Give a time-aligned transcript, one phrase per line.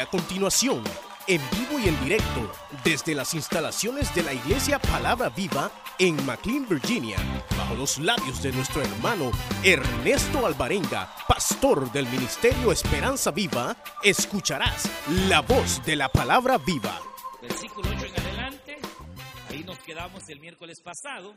[0.00, 0.82] A continuación,
[1.28, 2.50] en vivo y en directo,
[2.82, 5.70] desde las instalaciones de la Iglesia Palabra Viva
[6.00, 7.16] en McLean, Virginia,
[7.56, 9.30] bajo los labios de nuestro hermano
[9.62, 14.90] Ernesto Alvarenga, pastor del Ministerio Esperanza Viva, escucharás
[15.28, 17.00] la voz de la Palabra Viva.
[17.40, 18.78] Versículo 8 en adelante,
[19.48, 21.36] ahí nos quedamos el miércoles pasado.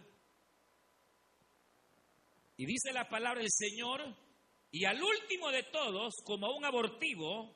[2.58, 4.02] Y dice la palabra del Señor,
[4.71, 7.55] y al último de todos, como un abortivo,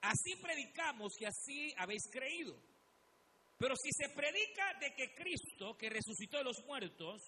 [0.00, 2.56] Así predicamos y así habéis creído.
[3.58, 7.22] Pero si se predica de que Cristo, que resucitó de los muertos,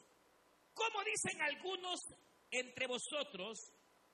[0.75, 1.98] ¿cómo dicen algunos
[2.51, 3.59] entre vosotros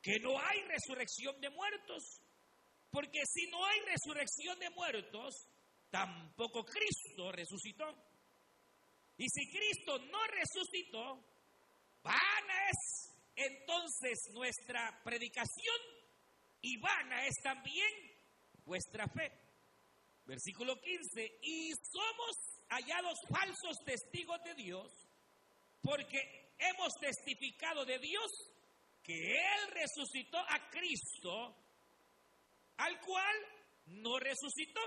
[0.01, 2.21] que no hay resurrección de muertos?
[2.91, 5.35] Porque si no hay resurrección de muertos,
[5.91, 7.93] tampoco Cristo resucitó.
[9.17, 11.25] Y si Cristo no resucitó,
[12.03, 15.77] vana es entonces nuestra predicación
[16.61, 18.14] y vana es también
[18.65, 19.33] vuestra fe.
[20.25, 22.37] Versículo 15, y somos
[22.69, 24.91] hallados falsos testigos de Dios
[25.83, 28.31] porque hemos testificado de Dios
[29.03, 31.55] que Él resucitó a Cristo,
[32.79, 33.37] al cual
[33.87, 34.81] no resucitó,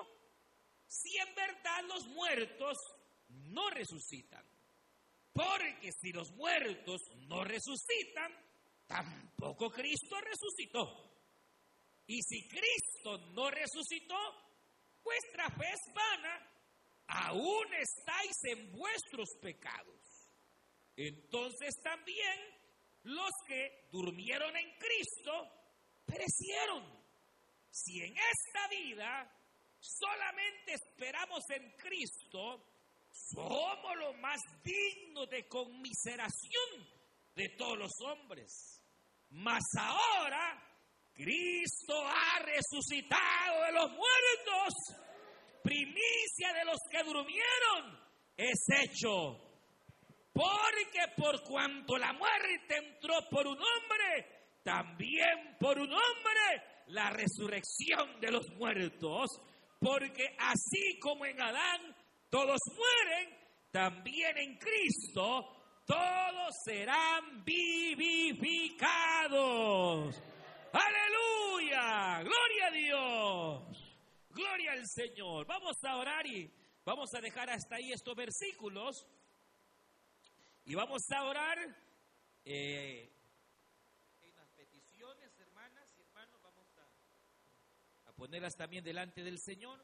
[0.88, 2.78] si en verdad los muertos
[3.30, 4.44] no resucitan.
[5.32, 8.34] Porque si los muertos no resucitan,
[8.88, 11.17] tampoco Cristo resucitó.
[12.08, 14.18] Y si Cristo no resucitó,
[15.04, 16.52] vuestra fe es vana,
[17.08, 20.00] aún estáis en vuestros pecados.
[20.96, 22.58] Entonces también
[23.04, 25.32] los que durmieron en Cristo
[26.06, 26.98] perecieron.
[27.70, 29.32] Si en esta vida
[29.80, 32.66] solamente esperamos en Cristo,
[33.12, 36.88] somos lo más dignos de conmiseración
[37.36, 38.82] de todos los hombres.
[39.30, 40.77] Mas ahora
[41.18, 44.74] Cristo ha resucitado de los muertos.
[45.64, 48.00] Primicia de los que durmieron
[48.38, 49.42] es hecho.
[50.32, 58.22] Porque por cuanto la muerte entró por un hombre, también por un hombre la resurrección
[58.22, 59.42] de los muertos.
[59.80, 61.96] Porque así como en Adán
[62.30, 63.36] todos mueren,
[63.72, 65.58] también en Cristo
[65.88, 68.78] todos serán vivificados.
[70.72, 73.98] Aleluya, gloria a Dios,
[74.30, 75.46] gloria al Señor.
[75.46, 76.52] Vamos a orar y
[76.84, 79.08] vamos a dejar hasta ahí estos versículos
[80.66, 81.58] y vamos a orar.
[82.44, 83.10] Eh,
[84.22, 86.68] hay unas peticiones, hermanas y hermanos, vamos
[88.06, 89.84] a ponerlas también delante del Señor.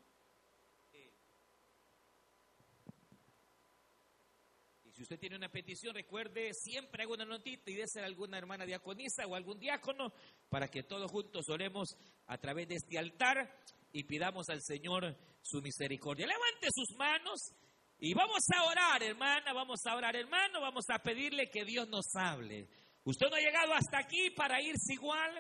[4.94, 9.26] Si usted tiene una petición, recuerde, siempre hago una notita y ser alguna hermana diaconisa
[9.26, 10.14] o algún diácono
[10.50, 13.52] para que todos juntos oremos a través de este altar
[13.92, 16.28] y pidamos al Señor su misericordia.
[16.28, 17.56] Levante sus manos
[17.98, 22.16] y vamos a orar, hermana, vamos a orar, hermano, vamos a pedirle que Dios nos
[22.16, 22.68] hable.
[23.04, 25.34] Usted no ha llegado hasta aquí para irse igual,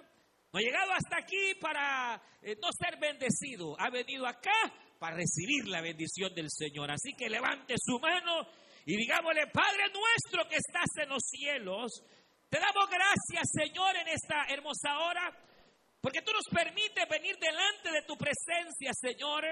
[0.52, 5.68] no ha llegado hasta aquí para eh, no ser bendecido, ha venido acá para recibir
[5.68, 6.90] la bendición del Señor.
[6.90, 8.48] Así que levante su mano
[8.86, 12.04] y digámosle, Padre nuestro que estás en los cielos,
[12.50, 15.32] te damos gracias, Señor, en esta hermosa hora,
[16.02, 19.46] porque tú nos permites venir delante de tu presencia, Señor.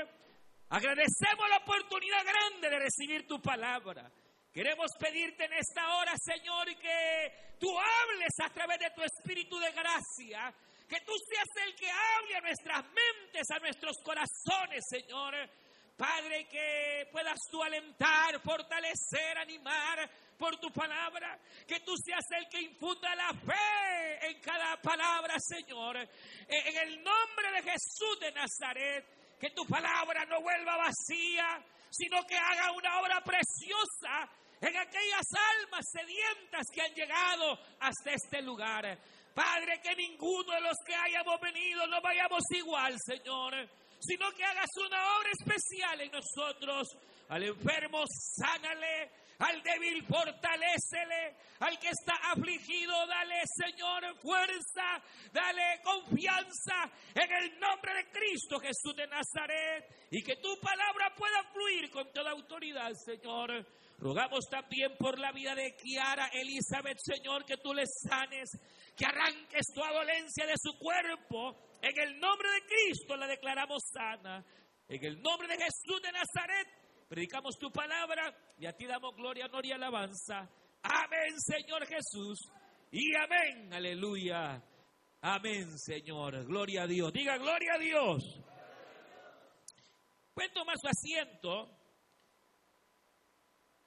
[0.69, 4.11] Agradecemos la oportunidad grande de recibir tu palabra.
[4.51, 9.71] Queremos pedirte en esta hora, Señor, que tú hables a través de tu espíritu de
[9.71, 10.53] gracia,
[10.89, 15.35] que tú seas el que hable a nuestras mentes, a nuestros corazones, Señor
[15.95, 21.39] Padre, que puedas tú alentar, fortalecer, animar por tu palabra.
[21.67, 25.97] Que tú seas el que infunda la fe en cada palabra, Señor.
[26.47, 29.05] En el nombre de Jesús de Nazaret,
[29.39, 34.29] que tu palabra no vuelva vacía, sino que haga una obra preciosa
[34.59, 35.27] en aquellas
[35.59, 38.97] almas sedientas que han llegado hasta este lugar.
[39.35, 44.69] Padre, que ninguno de los que hayamos venido no vayamos igual, Señor sino que hagas
[44.77, 46.97] una obra especial en nosotros.
[47.29, 49.11] Al enfermo, sánale.
[49.39, 51.35] Al débil, fortalécele.
[51.59, 55.01] Al que está afligido, dale, Señor, fuerza.
[55.31, 60.07] Dale confianza en el nombre de Cristo Jesús de Nazaret.
[60.11, 63.65] Y que tu palabra pueda fluir con toda autoridad, Señor.
[63.97, 68.49] Rogamos también por la vida de Kiara Elizabeth, Señor, que tú le sanes,
[68.97, 71.55] que arranques tu dolencia de su cuerpo.
[71.81, 74.45] En el nombre de Cristo la declaramos sana.
[74.87, 76.67] En el nombre de Jesús de Nazaret,
[77.09, 80.47] predicamos tu palabra y a ti damos gloria, honor y alabanza.
[80.83, 82.39] Amén, Señor Jesús.
[82.91, 84.61] Y amén, aleluya.
[85.21, 86.45] Amén, Señor.
[86.45, 87.11] Gloria a Dios.
[87.13, 88.23] Diga gloria a Dios.
[90.33, 91.77] Pueden tomar su asiento.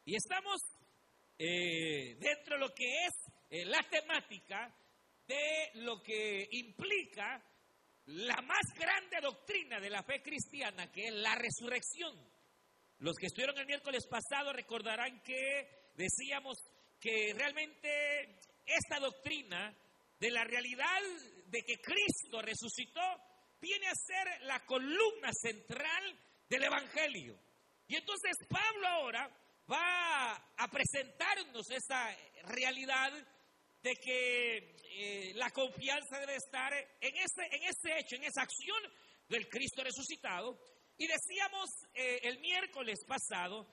[0.05, 0.61] Y estamos
[1.39, 4.75] eh, dentro de lo que es eh, la temática
[5.27, 7.43] de lo que implica
[8.07, 12.15] la más grande doctrina de la fe cristiana, que es la resurrección.
[12.99, 16.59] Los que estuvieron el miércoles pasado recordarán que decíamos
[17.01, 19.75] que realmente esta doctrina
[20.19, 21.01] de la realidad
[21.47, 23.01] de que Cristo resucitó
[23.61, 26.19] viene a ser la columna central
[26.49, 27.39] del Evangelio.
[27.87, 29.31] Y entonces Pablo ahora
[29.71, 32.15] va a presentarnos esa
[32.45, 33.13] realidad
[33.85, 34.57] de que
[34.97, 38.81] eh, la confianza debe estar en ese, en ese hecho, en esa acción
[39.29, 40.59] del Cristo resucitado.
[40.97, 43.67] Y decíamos eh, el miércoles pasado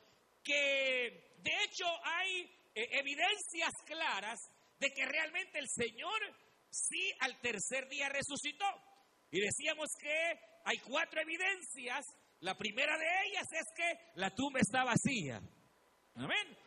[0.43, 2.41] que de hecho hay
[2.75, 4.37] eh, evidencias claras
[4.79, 6.19] de que realmente el Señor
[6.69, 8.65] sí al tercer día resucitó.
[9.31, 12.05] Y decíamos que hay cuatro evidencias.
[12.41, 15.39] La primera de ellas es que la tumba está vacía.
[16.15, 16.57] Amén.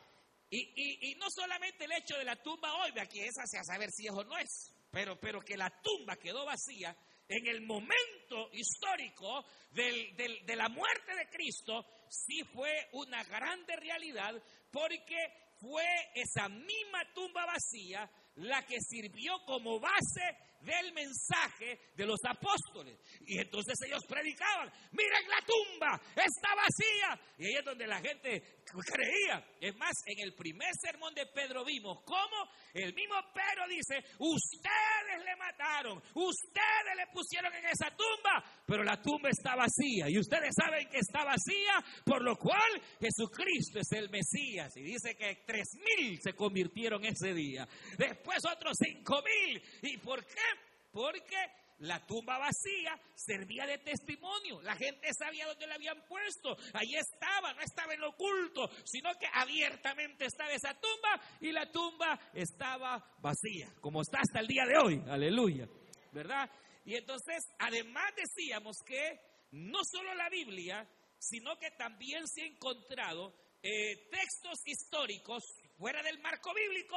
[0.56, 4.12] Y, no solamente el hecho de la tumba hoy, aquí esa sea saber si es
[4.12, 6.96] o no es, pero, pero que la tumba quedó vacía
[7.26, 14.34] en el momento histórico de la muerte de Cristo, sí fue una grande realidad,
[14.70, 15.16] porque
[15.60, 15.84] fue
[16.14, 22.98] esa misma tumba vacía la que sirvió como base del mensaje de los apóstoles.
[23.20, 27.20] Y entonces ellos predicaban, miren la tumba, está vacía.
[27.38, 29.44] Y ahí es donde la gente creía.
[29.60, 35.24] Es más, en el primer sermón de Pedro vimos cómo el mismo Pedro dice, ustedes
[35.24, 40.08] le mataron, ustedes le pusieron en esa tumba, pero la tumba está vacía.
[40.08, 44.76] Y ustedes saben que está vacía, por lo cual Jesucristo es el Mesías.
[44.76, 47.68] Y dice que tres mil se convirtieron ese día.
[47.98, 49.62] Después otros cinco mil.
[49.82, 50.42] ¿Y por qué?
[50.90, 51.36] Porque
[51.78, 54.62] la tumba vacía servía de testimonio.
[54.62, 56.56] La gente sabía dónde la habían puesto.
[56.72, 61.70] Ahí estaba, no estaba en lo oculto, sino que abiertamente estaba esa tumba y la
[61.70, 65.02] tumba estaba vacía, como está hasta el día de hoy.
[65.08, 65.68] Aleluya.
[66.12, 66.48] ¿Verdad?
[66.84, 69.20] Y entonces, además decíamos que
[69.52, 70.88] no solo la Biblia,
[71.18, 75.42] sino que también se han encontrado eh, textos históricos
[75.78, 76.96] fuera del marco bíblico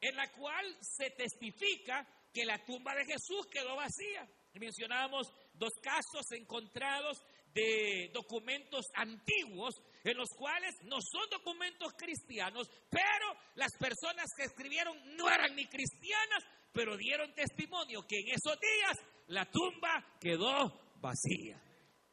[0.00, 4.26] en la cual se testifica que la tumba de Jesús quedó vacía.
[4.54, 7.22] Mencionábamos dos casos encontrados
[7.52, 9.74] de documentos antiguos
[10.04, 15.66] en los cuales no son documentos cristianos, pero las personas que escribieron no eran ni
[15.66, 21.60] cristianas, pero dieron testimonio que en esos días la tumba quedó vacía.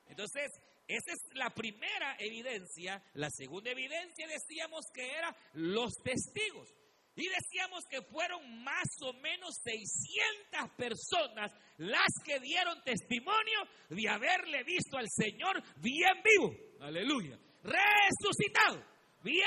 [0.08, 0.52] Entonces,
[0.88, 3.02] esa es la primera evidencia.
[3.14, 6.70] La segunda evidencia decíamos que era los testigos.
[7.16, 13.60] Y decíamos que fueron más o menos 600 personas las que dieron testimonio
[13.90, 16.56] de haberle visto al Señor bien vivo.
[16.82, 17.38] Aleluya.
[17.64, 18.84] Resucitado.
[19.24, 19.46] Bien,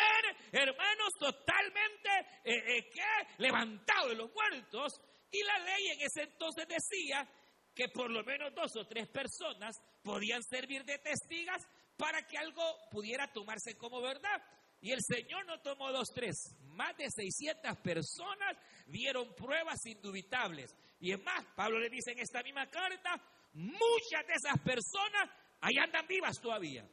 [0.52, 2.08] hermanos, totalmente
[2.44, 2.90] eh, eh,
[3.38, 5.00] levantado de los muertos.
[5.30, 7.28] Y la ley en ese entonces decía
[7.76, 11.62] que por lo menos dos o tres personas podían servir de testigas
[11.98, 14.42] para que algo pudiera tomarse como verdad.
[14.80, 16.56] Y el Señor no tomó dos, tres.
[16.68, 18.56] Más de 600 personas
[18.86, 20.74] dieron pruebas indubitables.
[21.00, 23.20] Y es más, Pablo le dice en esta misma carta,
[23.52, 25.28] muchas de esas personas
[25.60, 26.88] ahí andan vivas todavía.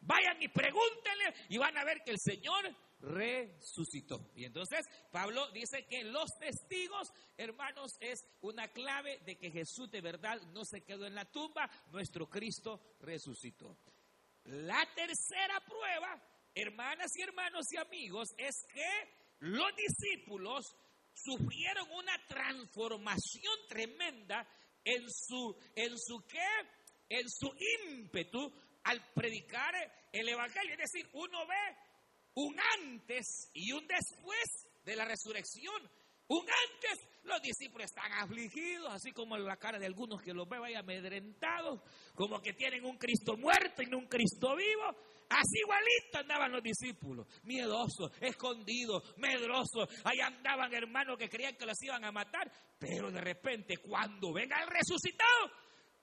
[0.00, 2.64] Vayan y pregúntenle y van a ver que el Señor
[3.02, 4.30] resucitó.
[4.34, 10.00] Y entonces Pablo dice que los testigos, hermanos, es una clave de que Jesús de
[10.00, 13.76] verdad no se quedó en la tumba, nuestro Cristo resucitó.
[14.44, 16.20] La tercera prueba
[16.54, 18.88] hermanas y hermanos y amigos, es que
[19.40, 20.76] los discípulos
[21.14, 24.46] sufrieron una transformación tremenda
[24.84, 26.48] en su, en su qué,
[27.08, 27.52] en su
[27.84, 28.52] ímpetu
[28.84, 29.74] al predicar
[30.12, 30.72] el Evangelio.
[30.72, 31.76] Es decir, uno ve
[32.34, 35.90] un antes y un después de la resurrección.
[36.28, 40.64] Un antes Los discípulos están afligidos, así como la cara de algunos que los veo
[40.64, 41.80] ahí amedrentados,
[42.14, 44.96] como que tienen un Cristo muerto y no un Cristo vivo.
[45.28, 49.88] Así igualito andaban los discípulos, miedosos, escondidos, medrosos.
[50.04, 54.60] Ahí andaban hermanos que creían que los iban a matar, pero de repente cuando venga
[54.60, 55.50] el resucitado,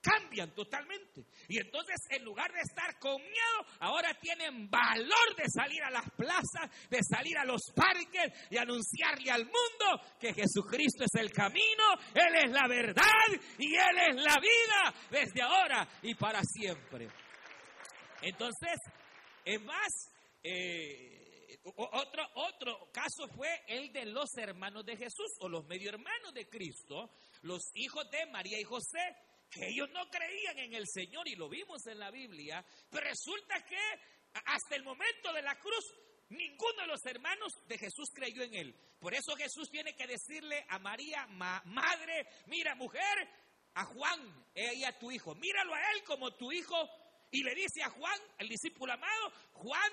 [0.01, 1.25] cambian totalmente.
[1.47, 6.09] Y entonces, en lugar de estar con miedo, ahora tienen valor de salir a las
[6.11, 11.83] plazas, de salir a los parques y anunciarle al mundo que Jesucristo es el camino,
[12.13, 13.27] Él es la verdad
[13.57, 17.09] y Él es la vida desde ahora y para siempre.
[18.21, 18.77] Entonces,
[19.45, 20.11] es más,
[20.43, 26.33] eh, otro, otro caso fue el de los hermanos de Jesús o los medio hermanos
[26.33, 27.09] de Cristo,
[27.41, 29.15] los hijos de María y José
[29.49, 33.65] que ellos no creían en el Señor y lo vimos en la Biblia, pero resulta
[33.65, 33.79] que
[34.45, 35.93] hasta el momento de la cruz
[36.29, 38.75] ninguno de los hermanos de Jesús creyó en él.
[38.99, 43.27] Por eso Jesús tiene que decirle a María, madre, mira mujer,
[43.75, 46.89] a Juan, ella tu hijo, míralo a él como tu hijo
[47.31, 49.91] y le dice a Juan, el discípulo amado, Juan,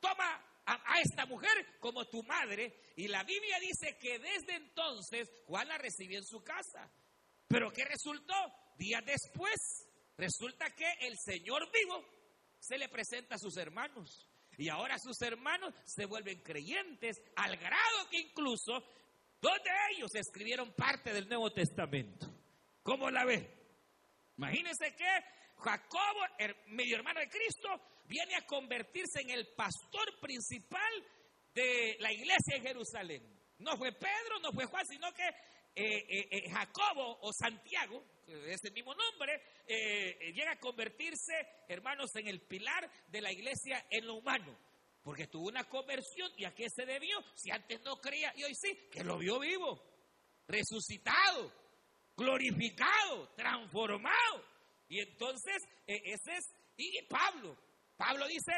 [0.00, 2.92] toma a, esta mujer como tu madre.
[2.96, 6.90] Y la Biblia dice que desde entonces Juan la recibió en su casa.
[7.48, 8.34] Pero ¿qué resultó?
[8.76, 12.04] Días después, resulta que el Señor vivo
[12.58, 14.28] se le presenta a sus hermanos.
[14.58, 18.72] Y ahora sus hermanos se vuelven creyentes al grado que incluso
[19.40, 22.26] dos de ellos escribieron parte del Nuevo Testamento.
[22.82, 23.48] ¿Cómo la ve?
[24.38, 25.08] Imagínense que
[25.58, 27.68] Jacobo, el medio hermano de Cristo,
[28.04, 30.92] viene a convertirse en el pastor principal
[31.54, 33.36] de la iglesia en Jerusalén.
[33.58, 35.28] No fue Pedro, no fue Juan, sino que
[35.78, 39.40] eh, eh, eh, Jacobo o Santiago, es el mismo nombre,
[40.34, 41.34] llega a convertirse,
[41.68, 44.58] hermanos, en el pilar de la iglesia en lo humano.
[45.02, 48.54] Porque tuvo una conversión y a qué se debió, si antes no creía y hoy
[48.54, 49.80] sí, que lo vio vivo,
[50.48, 51.52] resucitado,
[52.16, 54.44] glorificado, transformado.
[54.88, 57.54] Y entonces, ese es, y Pablo,
[57.98, 58.52] Pablo dice,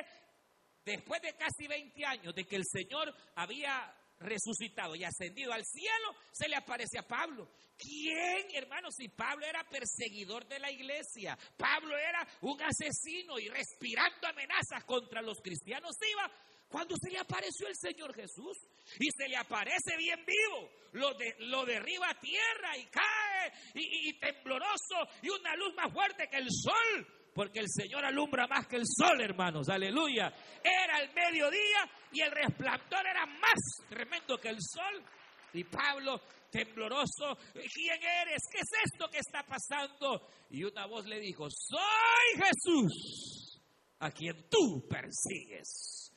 [0.84, 6.14] después de casi 20 años de que el Señor había resucitado y ascendido al cielo,
[6.32, 7.48] se le aparece a Pablo.
[7.76, 8.90] ¿Quién, hermano?
[8.90, 15.22] Si Pablo era perseguidor de la iglesia, Pablo era un asesino y respirando amenazas contra
[15.22, 16.30] los cristianos iba
[16.68, 18.58] cuando se le apareció el Señor Jesús
[18.98, 24.10] y se le aparece bien vivo, lo, de, lo derriba a tierra y cae y,
[24.10, 28.66] y tembloroso y una luz más fuerte que el sol porque el Señor alumbra más
[28.66, 29.68] que el sol, hermanos.
[29.68, 30.32] Aleluya.
[30.62, 35.04] Era el mediodía y el resplandor era más tremendo que el sol.
[35.52, 36.20] Y Pablo,
[36.50, 38.42] tembloroso, ¿quién eres?
[38.50, 40.28] ¿Qué es esto que está pasando?
[40.50, 43.60] Y una voz le dijo, soy Jesús,
[44.00, 46.12] a quien tú persigues.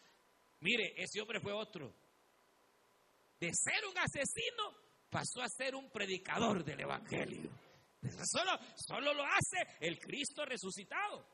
[0.61, 1.93] Mire, ese hombre fue otro.
[3.39, 4.75] De ser un asesino,
[5.09, 7.49] pasó a ser un predicador del Evangelio.
[8.01, 11.25] Solo, solo lo hace el Cristo resucitado.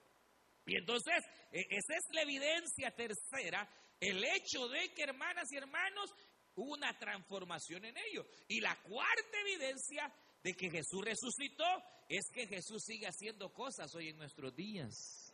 [0.65, 3.69] Y entonces, e, esa es la evidencia tercera,
[4.00, 6.13] el hecho de que, hermanas y hermanos,
[6.55, 8.27] hubo una transformación en ellos.
[8.47, 11.65] Y la cuarta evidencia de que Jesús resucitó
[12.09, 15.33] es que Jesús sigue haciendo cosas hoy en nuestros días.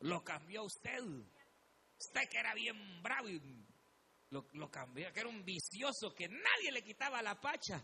[0.00, 0.98] Lo cambió usted.
[1.98, 3.40] Usted que era bien bravo y
[4.30, 7.82] lo, lo cambió, que era un vicioso que nadie le quitaba la pacha.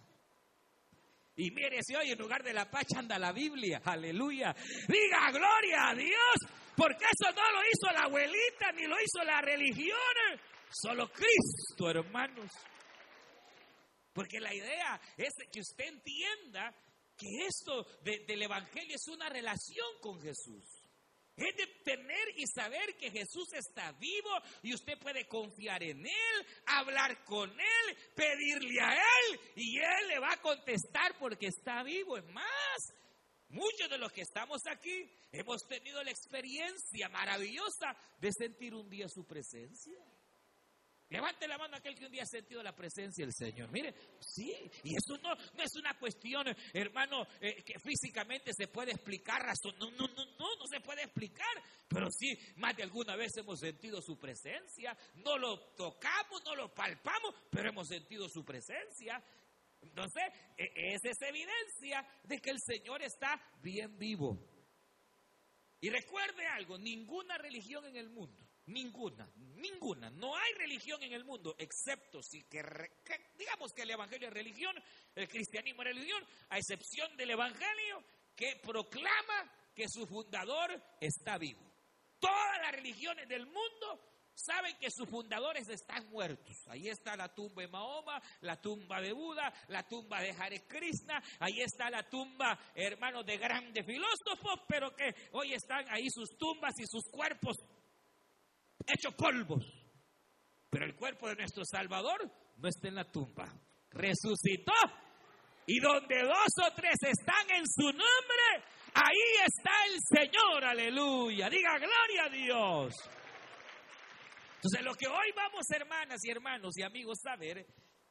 [1.38, 3.80] Y mire si hoy en lugar de la pacha anda la Biblia.
[3.84, 4.52] Aleluya.
[4.88, 6.36] Diga gloria a Dios.
[6.76, 9.96] Porque eso no lo hizo la abuelita ni lo hizo la religión.
[10.68, 12.50] Solo Cristo, hermanos.
[14.12, 16.74] Porque la idea es que usted entienda
[17.16, 20.77] que esto del Evangelio es una relación con Jesús.
[21.38, 24.30] Es de tener y saber que Jesús está vivo
[24.62, 30.18] y usted puede confiar en Él, hablar con Él, pedirle a Él y Él le
[30.18, 32.18] va a contestar porque está vivo.
[32.18, 32.92] Es más,
[33.50, 39.08] muchos de los que estamos aquí hemos tenido la experiencia maravillosa de sentir un día
[39.08, 39.96] su presencia.
[41.10, 43.70] Levante la mano aquel que un día ha sentido la presencia del Señor.
[43.72, 44.52] Mire, sí,
[44.84, 49.74] y eso no, es una cuestión, hermano, eh, que físicamente se puede explicar, razón.
[49.78, 51.48] No, no, no, no, no se puede explicar.
[51.88, 54.94] Pero sí, más de alguna vez hemos sentido su presencia.
[55.14, 59.22] No lo tocamos, no lo palpamos, pero hemos sentido su presencia.
[59.80, 60.24] Entonces,
[60.58, 64.38] e, esa es evidencia de que el Señor está bien vivo.
[65.80, 70.10] Y recuerde algo, ninguna religión en el mundo Ninguna, ninguna.
[70.10, 72.62] No hay religión en el mundo, excepto si que,
[73.38, 74.74] digamos que el Evangelio es religión,
[75.14, 78.04] el cristianismo es religión, a excepción del Evangelio
[78.36, 80.70] que proclama que su fundador
[81.00, 81.62] está vivo.
[82.18, 84.00] Todas las religiones del mundo
[84.34, 86.56] saben que sus fundadores están muertos.
[86.68, 91.22] Ahí está la tumba de Mahoma, la tumba de Buda, la tumba de Hare Krishna,
[91.40, 96.74] ahí está la tumba, hermanos, de grandes filósofos, pero que hoy están ahí sus tumbas
[96.78, 97.56] y sus cuerpos
[98.88, 99.64] hechos polvos.
[100.70, 103.46] Pero el cuerpo de nuestro Salvador no está en la tumba.
[103.90, 104.72] Resucitó.
[105.66, 108.64] Y donde dos o tres están en su nombre,
[108.94, 110.64] ahí está el Señor.
[110.64, 111.50] Aleluya.
[111.50, 112.94] Diga gloria a Dios.
[114.56, 117.66] Entonces lo que hoy vamos, hermanas y hermanos y amigos, a ver,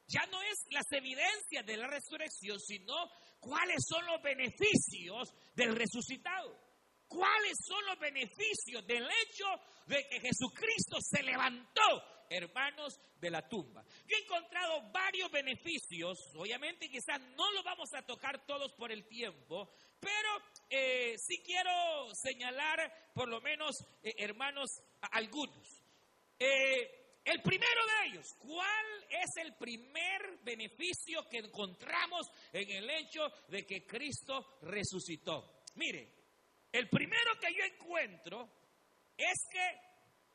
[0.08, 2.94] ya no es las evidencias de la resurrección, sino
[3.40, 6.67] cuáles son los beneficios del resucitado.
[7.08, 9.46] ¿Cuáles son los beneficios del hecho
[9.86, 13.84] de que Jesucristo se levantó, hermanos, de la tumba?
[14.06, 19.08] Yo he encontrado varios beneficios, obviamente quizás no los vamos a tocar todos por el
[19.08, 20.30] tiempo, pero
[20.70, 21.72] eh, sí quiero
[22.14, 24.70] señalar por lo menos, eh, hermanos,
[25.12, 25.82] algunos.
[26.40, 33.22] Eh, el primero de ellos, ¿cuál es el primer beneficio que encontramos en el hecho
[33.50, 35.64] de que Cristo resucitó?
[35.76, 36.17] Mire,
[36.78, 38.50] el primero que yo encuentro
[39.18, 39.88] es que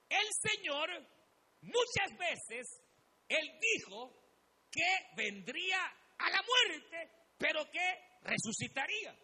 [0.08, 0.90] el Señor
[1.62, 2.66] muchas veces,
[3.28, 4.12] Él dijo
[4.70, 5.84] que vendría
[6.18, 9.16] a la muerte, pero que resucitaría.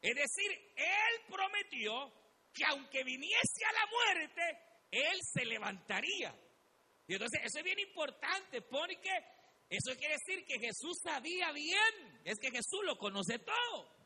[0.00, 2.12] Es decir, Él prometió
[2.52, 4.42] que aunque viniese a la muerte,
[4.90, 6.34] Él se levantaría.
[7.06, 9.10] Y entonces eso es bien importante porque
[9.68, 13.99] eso quiere decir que Jesús sabía bien, es que Jesús lo conoce todo.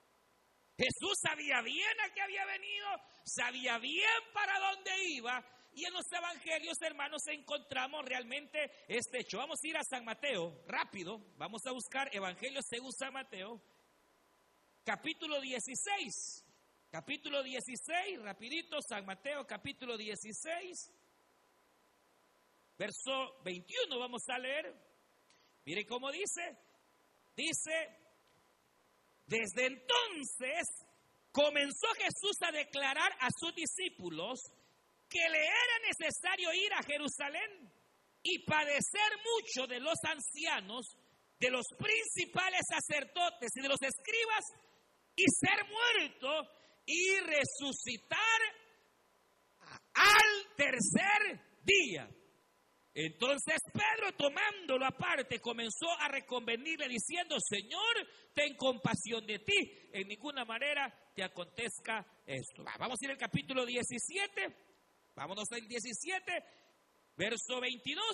[0.77, 2.87] Jesús sabía bien a qué había venido,
[3.25, 5.45] sabía bien para dónde iba.
[5.73, 9.39] Y en los evangelios, hermanos, encontramos realmente este hecho.
[9.39, 11.19] Vamos a ir a San Mateo, rápido.
[11.37, 13.61] Vamos a buscar Evangelio según San Mateo,
[14.85, 16.45] capítulo 16.
[16.95, 20.93] Capítulo 16, rapidito, San Mateo, capítulo 16,
[22.79, 24.73] verso 21, vamos a leer.
[25.65, 26.57] Mire cómo dice.
[27.35, 28.04] Dice,
[29.27, 30.63] desde entonces
[31.33, 34.41] comenzó Jesús a declarar a sus discípulos
[35.09, 37.73] que le era necesario ir a Jerusalén
[38.23, 40.97] y padecer mucho de los ancianos,
[41.39, 44.45] de los principales sacerdotes y de los escribas,
[45.17, 46.51] y ser muerto
[46.87, 48.41] y resucitar
[49.95, 52.09] al tercer día.
[52.95, 60.45] Entonces Pedro tomándolo aparte comenzó a reconvenirle diciendo, Señor, ten compasión de ti, en ninguna
[60.45, 62.63] manera te acontezca esto.
[62.79, 64.57] vamos a ir al capítulo 17,
[65.17, 66.33] vámonos al 17,
[67.17, 68.07] verso 22.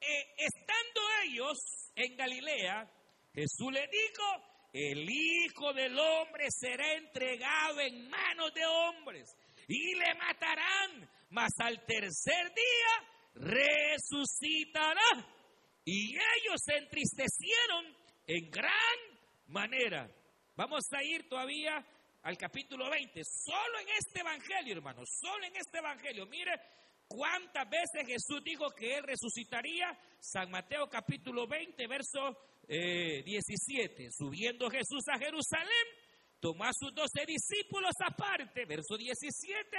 [0.00, 1.58] Eh, estando ellos
[1.94, 2.90] en Galilea,
[3.34, 4.24] Jesús le dijo,
[4.72, 11.84] el Hijo del Hombre será entregado en manos de hombres y le matarán, mas al
[11.84, 15.26] tercer día resucitará.
[15.84, 17.96] Y ellos se entristecieron
[18.26, 18.98] en gran
[19.46, 20.10] manera.
[20.54, 21.84] Vamos a ir todavía
[22.22, 23.22] al capítulo 20.
[23.24, 26.26] Solo en este evangelio, hermanos, solo en este evangelio.
[26.26, 26.52] Mire
[27.06, 29.98] cuántas veces Jesús dijo que él resucitaría.
[30.20, 32.36] San Mateo capítulo 20, verso
[32.68, 34.04] 17.
[34.04, 35.86] Eh, Subiendo Jesús a Jerusalén,
[36.40, 39.76] tomó a sus doce discípulos aparte, verso 17,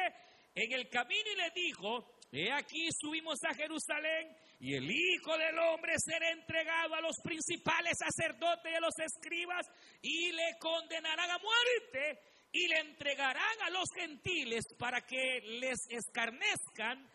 [0.55, 5.57] en el camino y le dijo, He aquí subimos a Jerusalén y el Hijo del
[5.57, 9.65] Hombre será entregado a los principales sacerdotes y a los escribas
[10.01, 17.09] y le condenarán a muerte y le entregarán a los gentiles para que les escarnezcan,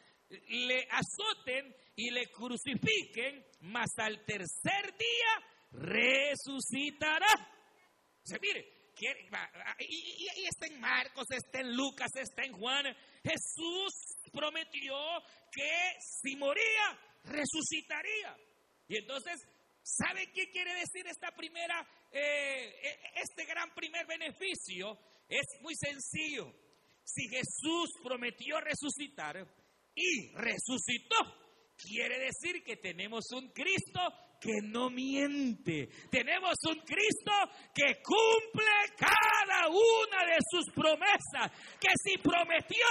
[0.48, 7.27] le azoten y le crucifiquen, mas al tercer día resucitará.
[8.27, 8.74] O mire,
[9.81, 12.85] y, y, está en Marcos, está en Lucas, está en Juan.
[13.22, 13.92] Jesús
[14.35, 14.94] prometió
[15.51, 15.70] que
[16.01, 18.37] si moría, resucitaría.
[18.88, 19.40] Y entonces,
[19.83, 24.99] ¿sabe qué quiere decir esta primera, eh, e, este gran primer beneficio?
[25.29, 26.53] Es muy sencillo.
[27.05, 29.47] Si Jesús prometió resucitar
[29.94, 31.16] y resucitó,
[31.77, 34.01] quiere decir que tenemos un Cristo
[34.45, 35.89] que no miente.
[36.11, 37.33] Tenemos un Cristo
[37.75, 41.51] que cumple cada una de sus promesas.
[41.81, 42.85] Que si prometió,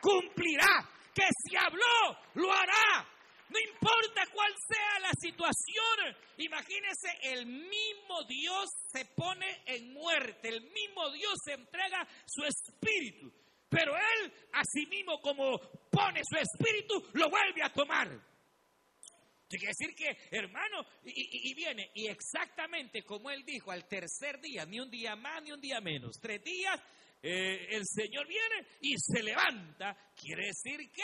[0.00, 0.88] cumplirá.
[1.12, 3.08] Que si habló, lo hará.
[3.48, 6.16] No importa cuál sea la situación.
[6.38, 10.48] Imagínense, el mismo Dios se pone en muerte.
[10.48, 13.32] El mismo Dios se entrega su espíritu.
[13.68, 14.32] Pero Él,
[14.88, 15.58] mismo como
[15.90, 18.29] pone su espíritu, lo vuelve a tomar.
[19.58, 24.78] Quiere decir que, hermano, y, viene, y exactamente como él dijo, al tercer día, ni
[24.78, 26.80] un día más ni un día menos, tres días,
[27.20, 29.96] eh, el Señor viene y se levanta.
[30.14, 31.02] Quiere decir que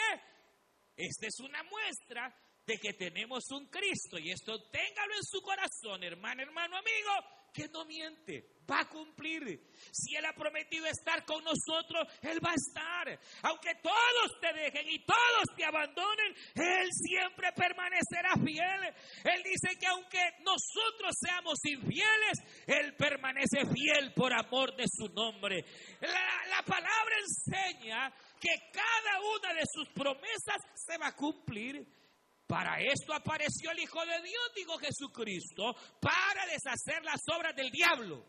[0.95, 2.33] esta es una muestra
[2.65, 4.17] de que tenemos un Cristo.
[4.17, 7.11] Y esto téngalo en su corazón, hermano, hermano, amigo,
[7.57, 9.59] que no miente va a cumplir.
[9.91, 13.19] Si Él ha prometido estar con nosotros, Él va a estar.
[13.41, 18.93] Aunque todos te dejen y todos te abandonen, Él siempre permanecerá fiel.
[19.23, 25.65] Él dice que aunque nosotros seamos infieles, Él permanece fiel por amor de su nombre.
[26.01, 31.96] La palabra enseña que cada una de sus promesas se va a cumplir.
[32.47, 38.23] Para esto apareció el Hijo de Dios, dijo Jesucristo, para deshacer las obras del diablo.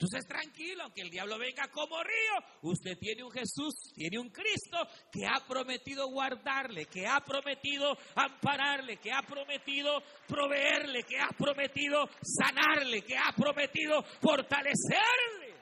[0.00, 4.78] Entonces tranquilo, aunque el diablo venga como río, usted tiene un Jesús, tiene un Cristo
[5.12, 12.08] que ha prometido guardarle, que ha prometido ampararle, que ha prometido proveerle, que ha prometido
[12.22, 15.54] sanarle, que ha prometido fortalecerle.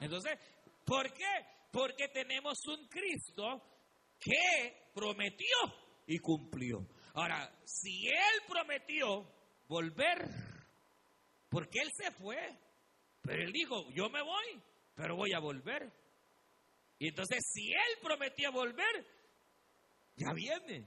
[0.00, 0.36] Entonces,
[0.84, 1.46] ¿por qué?
[1.70, 3.73] Porque tenemos un Cristo
[4.24, 5.56] que prometió
[6.06, 6.86] y cumplió.
[7.12, 9.30] Ahora, si Él prometió
[9.68, 10.26] volver,
[11.48, 12.58] porque Él se fue,
[13.24, 14.62] pero él dijo, yo me voy,
[14.94, 15.90] pero voy a volver.
[16.98, 19.06] Y entonces, si él prometió volver,
[20.14, 20.86] ya viene.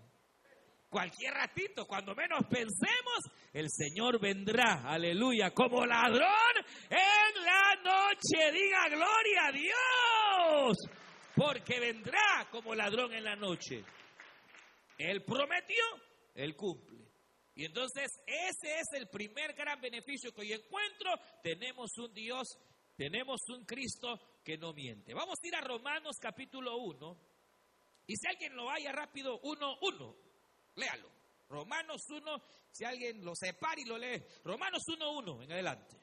[0.87, 3.19] Cualquier ratito, cuando menos pensemos,
[3.53, 6.29] el Señor vendrá, aleluya, como ladrón
[6.89, 8.51] en la noche.
[8.53, 10.77] Diga gloria a Dios,
[11.37, 13.83] porque vendrá como ladrón en la noche.
[14.97, 15.83] Él prometió,
[16.33, 16.97] él cumple.
[17.53, 21.11] Y entonces ese es el primer gran beneficio que hoy encuentro.
[21.43, 22.57] Tenemos un Dios,
[22.95, 25.13] tenemos un Cristo que no miente.
[25.13, 27.17] Vamos a ir a Romanos capítulo 1.
[28.07, 30.15] Y si alguien lo vaya rápido, 1, 1.
[30.75, 31.11] Léalo.
[31.49, 34.23] Romanos 1, si alguien lo separa y lo lee.
[34.43, 35.95] Romanos 1, 1, en adelante.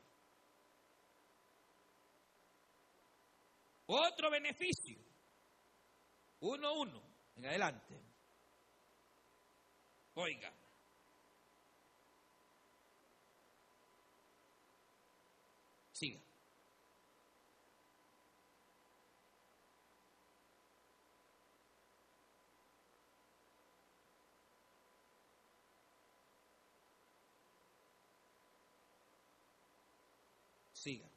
[3.87, 5.04] Otro beneficio.
[6.45, 7.03] 1, 1,
[7.37, 7.99] en adelante.
[10.15, 10.53] Oiga.
[15.93, 16.21] Siga.
[30.75, 31.15] Siga.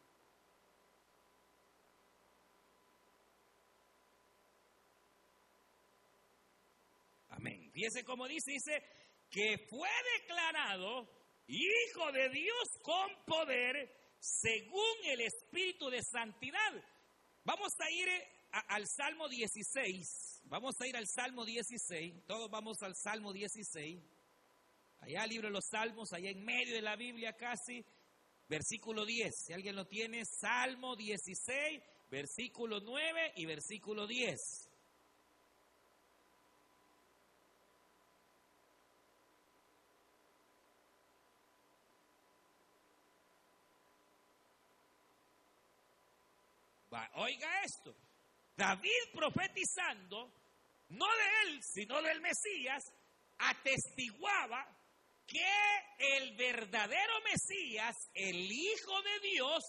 [7.38, 7.67] Amén.
[7.78, 8.84] Fíjese cómo dice, dice
[9.30, 9.88] que fue
[10.20, 11.08] declarado
[11.46, 16.74] Hijo de Dios con poder según el Espíritu de Santidad.
[17.44, 18.28] Vamos a ir eh,
[18.70, 20.42] al Salmo 16.
[20.46, 22.26] Vamos a ir al Salmo 16.
[22.26, 24.02] Todos vamos al Salmo 16.
[25.02, 27.86] Allá libro de los Salmos, allá en medio de la Biblia casi.
[28.50, 29.36] Versículo 10.
[29.46, 34.67] Si alguien lo tiene, Salmo 16, versículo 9 y versículo 10.
[47.16, 47.96] Oiga esto,
[48.56, 50.32] David profetizando,
[50.90, 52.84] no de él, sino del Mesías,
[53.38, 54.66] atestiguaba
[55.26, 55.46] que
[56.00, 59.64] el verdadero Mesías, el Hijo de Dios,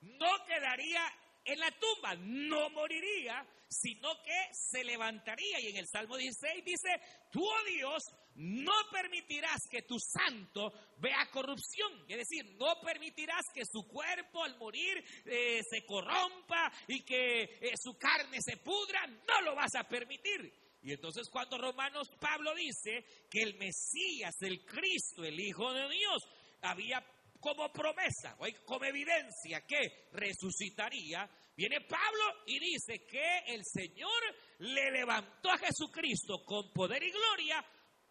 [0.00, 1.02] no quedaría
[1.44, 5.60] en la tumba, no moriría, sino que se levantaría.
[5.60, 8.02] Y en el Salmo 16 dice, tú, oh Dios,
[8.36, 14.56] no permitirás que tu santo vea corrupción, es decir, no permitirás que su cuerpo al
[14.58, 19.84] morir eh, se corrompa y que eh, su carne se pudra, no lo vas a
[19.84, 20.52] permitir.
[20.82, 26.22] Y entonces cuando Romanos Pablo dice que el Mesías, el Cristo, el Hijo de Dios,
[26.62, 27.04] había
[27.38, 34.22] como promesa, como evidencia que resucitaría, viene Pablo y dice que el Señor
[34.58, 37.64] le levantó a Jesucristo con poder y gloria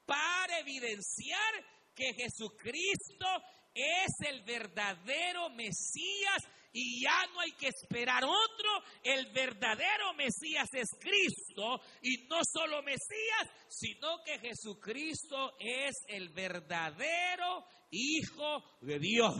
[0.10, 1.54] para evidenciar
[1.93, 3.28] que Jesucristo
[3.76, 6.41] es el verdadero Mesías
[6.74, 8.69] y ya no hay que esperar otro.
[9.04, 17.65] El verdadero Mesías es Cristo y no solo Mesías, sino que Jesucristo es el verdadero
[17.91, 19.36] Hijo de Dios.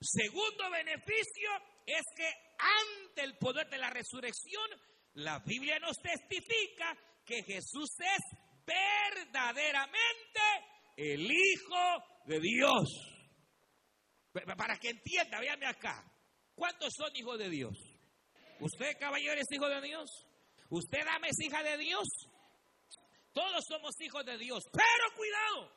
[0.00, 1.50] Segundo beneficio
[1.86, 4.68] es que ante el poder de la resurrección,
[5.14, 10.40] la Biblia nos testifica que Jesús es verdaderamente
[10.96, 12.88] el Hijo de Dios.
[14.32, 16.04] Para que entienda, véame acá.
[16.54, 17.76] ¿Cuántos son hijos de Dios?
[18.60, 20.10] ¿Usted, caballero, es hijo de Dios?
[20.70, 22.06] ¿Usted, dame, es hija de Dios?
[23.32, 24.62] Todos somos hijos de Dios.
[24.72, 25.72] Pero cuidado.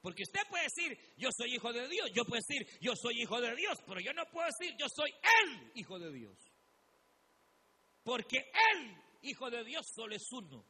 [0.00, 2.10] Porque usted puede decir, yo soy hijo de Dios.
[2.14, 3.78] Yo puedo decir, yo soy hijo de Dios.
[3.86, 5.10] Pero yo no puedo decir, yo soy
[5.42, 6.38] el hijo de Dios.
[8.02, 10.64] Porque Él hijo de Dios solo es uno.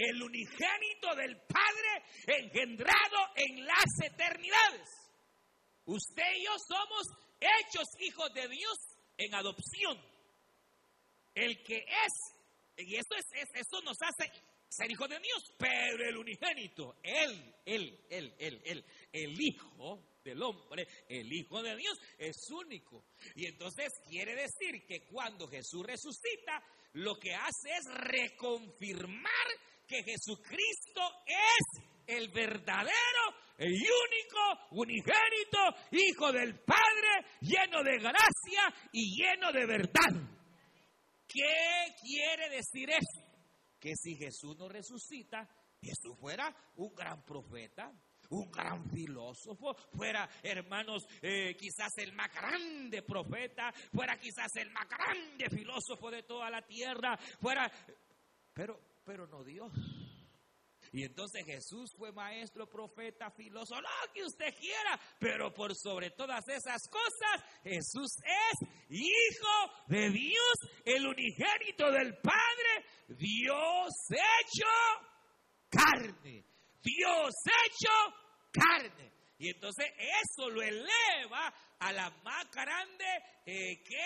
[0.00, 4.88] El unigénito del Padre engendrado en las eternidades.
[5.84, 7.02] Usted y yo somos
[7.38, 8.78] hechos hijos de Dios
[9.18, 10.00] en adopción.
[11.34, 12.34] El que es,
[12.78, 14.30] y esto, es, esto nos hace
[14.70, 20.86] ser hijo de Dios, pero el unigénito, él, él, él, él, el hijo del hombre,
[21.08, 23.04] el hijo de Dios, es único.
[23.34, 29.46] Y entonces quiere decir que cuando Jesús resucita, lo que hace es reconfirmar
[29.90, 35.58] que Jesucristo es el verdadero el único, unigénito
[35.90, 40.28] Hijo del Padre, lleno de gracia y lleno de verdad.
[41.26, 43.26] ¿Qué quiere decir eso?
[43.78, 45.46] Que si Jesús no resucita,
[45.82, 47.92] Jesús fuera un gran profeta,
[48.30, 54.88] un gran filósofo, fuera, hermanos, eh, quizás el más grande profeta, fuera quizás el más
[54.88, 57.70] grande filósofo de toda la tierra, fuera,
[58.54, 59.72] pero, pero no Dios.
[60.92, 66.46] Y entonces Jesús fue maestro, profeta, filósofo, lo que usted quiera, pero por sobre todas
[66.46, 74.68] esas cosas, Jesús es hijo de Dios, el unigénito del Padre, Dios hecho
[75.68, 76.44] carne,
[76.80, 77.34] Dios
[77.66, 78.14] hecho
[78.52, 79.19] carne.
[79.40, 83.06] Y entonces eso lo eleva a la más grande
[83.46, 83.96] eh, que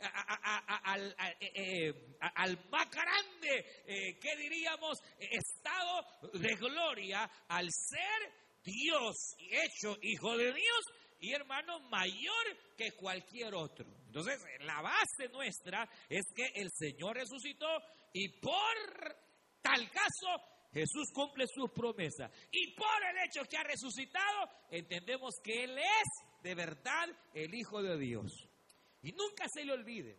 [0.00, 1.14] eh,
[1.54, 8.32] eh, al, más grande que diríamos estado de gloria al ser
[8.64, 10.84] Dios hecho hijo de Dios
[11.20, 13.86] y hermano mayor que cualquier otro.
[14.06, 17.68] Entonces, la base nuestra es que el Señor resucitó
[18.12, 19.16] y por
[19.62, 22.30] tal caso Jesús cumple sus promesas.
[22.52, 27.82] Y por el hecho que ha resucitado, entendemos que Él es de verdad el Hijo
[27.82, 28.32] de Dios.
[29.02, 30.18] Y nunca se le olvide.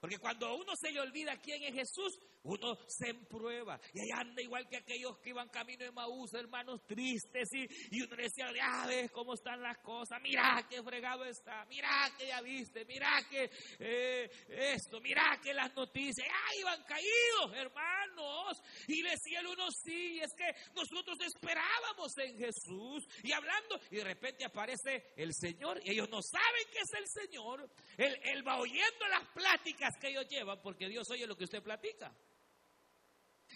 [0.00, 3.80] Porque cuando uno se le olvida quién es Jesús, uno se emprueba.
[3.92, 8.02] Y ahí anda igual que aquellos que iban camino de Maús, hermanos tristes, y, y
[8.02, 12.40] uno decía, ya ves cómo están las cosas, mira qué fregado está, mira que ya
[12.40, 19.40] viste, mira que eh, esto, mira que las noticias, ya iban caídos, hermanos, y decía
[19.40, 25.12] el uno, sí, es que nosotros esperábamos en Jesús, y hablando, y de repente aparece
[25.16, 29.28] el Señor, y ellos no saben que es el Señor, él, él va oyendo las
[29.28, 32.12] pláticas que ellos llevan, porque Dios oye lo que usted platica.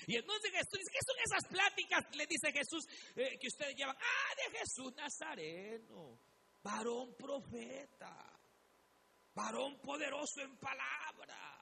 [0.07, 2.17] Y entonces Jesús, ¿qué son esas pláticas?
[2.17, 2.87] Le dice Jesús
[3.17, 3.97] eh, que ustedes llevan.
[3.97, 6.19] Ah, de Jesús Nazareno,
[6.63, 8.41] varón profeta,
[9.35, 11.55] varón poderoso en palabra.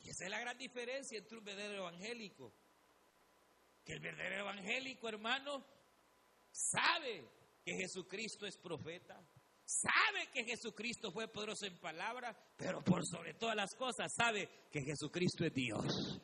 [0.00, 2.52] Y esa es la gran diferencia entre un verdadero evangélico.
[3.84, 5.64] Que el verdadero evangélico, hermano,
[6.52, 7.28] sabe
[7.64, 9.20] que Jesucristo es profeta
[9.70, 14.82] sabe que Jesucristo fue poderoso en palabra, pero por sobre todas las cosas sabe que
[14.82, 16.20] Jesucristo es Dios.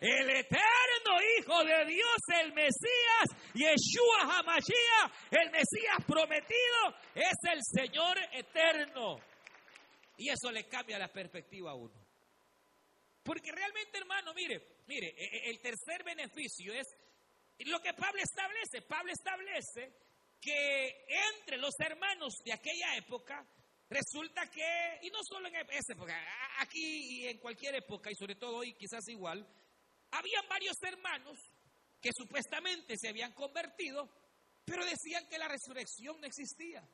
[0.00, 8.18] El eterno Hijo de Dios, el Mesías, Yeshua Hamashiach, el Mesías prometido, es el Señor
[8.32, 9.18] eterno.
[10.18, 11.94] Y eso le cambia la perspectiva a uno.
[13.22, 16.86] Porque realmente, hermano, mire, mire, e, e, el tercer beneficio es
[17.66, 18.82] lo que Pablo establece.
[18.82, 20.05] Pablo establece
[20.40, 23.46] que entre los hermanos de aquella época,
[23.88, 26.14] resulta que, y no solo en esa época,
[26.58, 29.46] aquí y en cualquier época, y sobre todo hoy quizás igual,
[30.10, 31.38] habían varios hermanos
[32.00, 34.08] que supuestamente se habían convertido,
[34.64, 36.86] pero decían que la resurrección no existía.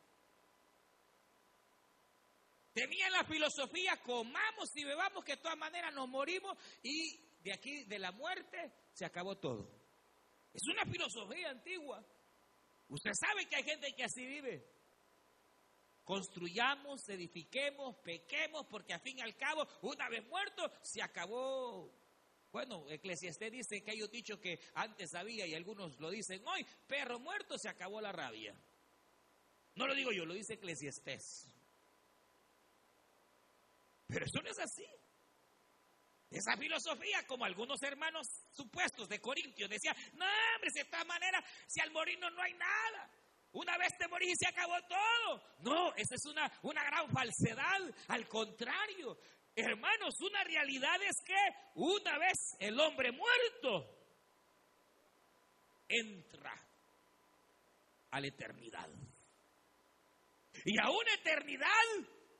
[2.72, 7.85] Tenían la filosofía, comamos y bebamos, que de todas maneras nos morimos y de aquí,
[7.85, 9.68] de la muerte, se acabó todo.
[10.55, 12.02] Es una filosofía antigua.
[12.92, 14.68] Usted sabe que hay gente que así vive.
[16.05, 21.90] Construyamos, edifiquemos, pequemos, porque al fin y al cabo, una vez muerto, se acabó.
[22.50, 26.66] Bueno, Eclesiastés dice que hay un dicho que antes había y algunos lo dicen hoy,
[26.87, 28.55] perro muerto, se acabó la rabia.
[29.74, 31.48] No lo digo yo, lo dice Eclesiastés.
[34.07, 34.87] Pero eso no es así.
[36.33, 41.81] Esa filosofía, como algunos hermanos supuestos de Corintios decían, no, hombre, de esta manera, si
[41.81, 43.11] al morirnos no hay nada.
[43.53, 45.42] Una vez te morís y se acabó todo.
[45.59, 47.81] No, esa es una, una gran falsedad.
[48.09, 49.18] Al contrario,
[49.55, 51.37] hermanos, una realidad es que
[51.75, 53.95] una vez el hombre muerto
[55.87, 56.55] entra
[58.11, 58.88] a la eternidad.
[60.64, 61.68] Y a una eternidad,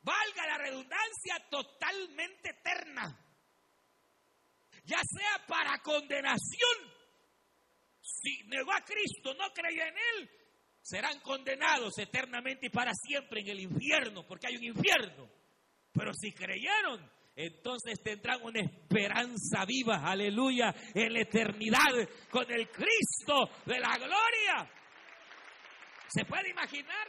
[0.03, 3.22] valga la redundancia, totalmente eterna
[4.85, 6.93] ya sea para condenación.
[8.01, 10.31] Si negó a Cristo, no creyó en Él,
[10.81, 15.31] serán condenados eternamente y para siempre en el infierno, porque hay un infierno.
[15.93, 23.49] Pero si creyeron, entonces tendrán una esperanza viva, aleluya, en la eternidad con el Cristo
[23.65, 24.71] de la gloria.
[26.09, 27.09] ¿Se puede imaginar,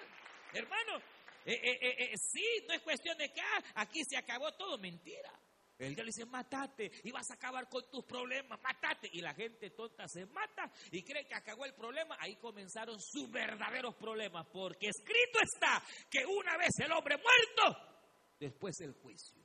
[0.53, 0.97] hermano?
[1.45, 5.31] Eh, eh, eh, sí, no es cuestión de que ah, aquí se acabó todo, mentira.
[5.85, 9.09] El día le dice, matate y vas a acabar con tus problemas, matate.
[9.11, 12.17] Y la gente tonta se mata y cree que acabó el problema.
[12.19, 17.77] Ahí comenzaron sus verdaderos problemas, porque escrito está que una vez el hombre muerto,
[18.39, 19.42] después el juicio.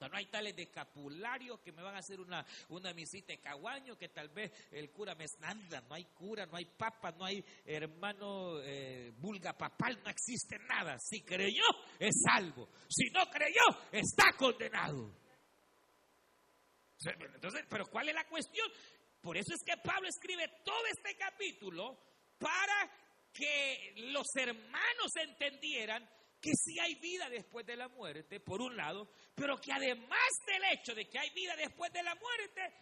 [0.00, 3.96] No hay tales de escapulario que me van a hacer una, una misita de caguaño
[3.96, 5.80] que tal vez el cura me nada.
[5.88, 10.98] No hay cura, no hay papa, no hay hermano eh, vulga papal, no existe nada.
[10.98, 11.64] Si creyó,
[11.98, 12.68] es salvo.
[12.88, 15.14] Si no creyó, está condenado.
[17.34, 18.68] Entonces, pero ¿cuál es la cuestión?
[19.20, 21.98] Por eso es que Pablo escribe todo este capítulo
[22.38, 22.90] para
[23.32, 26.08] que los hermanos entendieran
[26.46, 30.62] que sí hay vida después de la muerte, por un lado, pero que además del
[30.72, 32.72] hecho de que hay vida después de la muerte,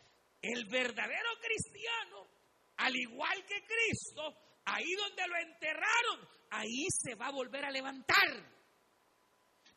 [0.42, 2.29] el verdadero cristiano,
[2.77, 8.55] al igual que Cristo, ahí donde lo enterraron, ahí se va a volver a levantar.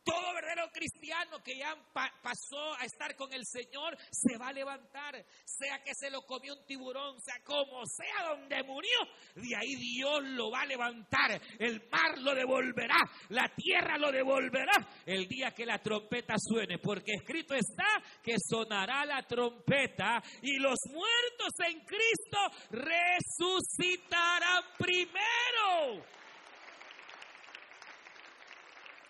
[0.08, 5.16] Todo verdadero cristiano que ya pasó a estar con el Señor se va a levantar,
[5.44, 8.98] sea que se lo comió un tiburón, sea como sea donde murió,
[9.36, 12.98] de ahí Dios lo va a levantar, el mar lo devolverá,
[13.30, 15.04] la tierra lo devolverá.
[15.06, 20.80] El día que la trompeta suene, porque escrito está que sonará la trompeta y los
[20.88, 22.38] muertos en Cristo
[22.72, 26.17] resucitarán primero.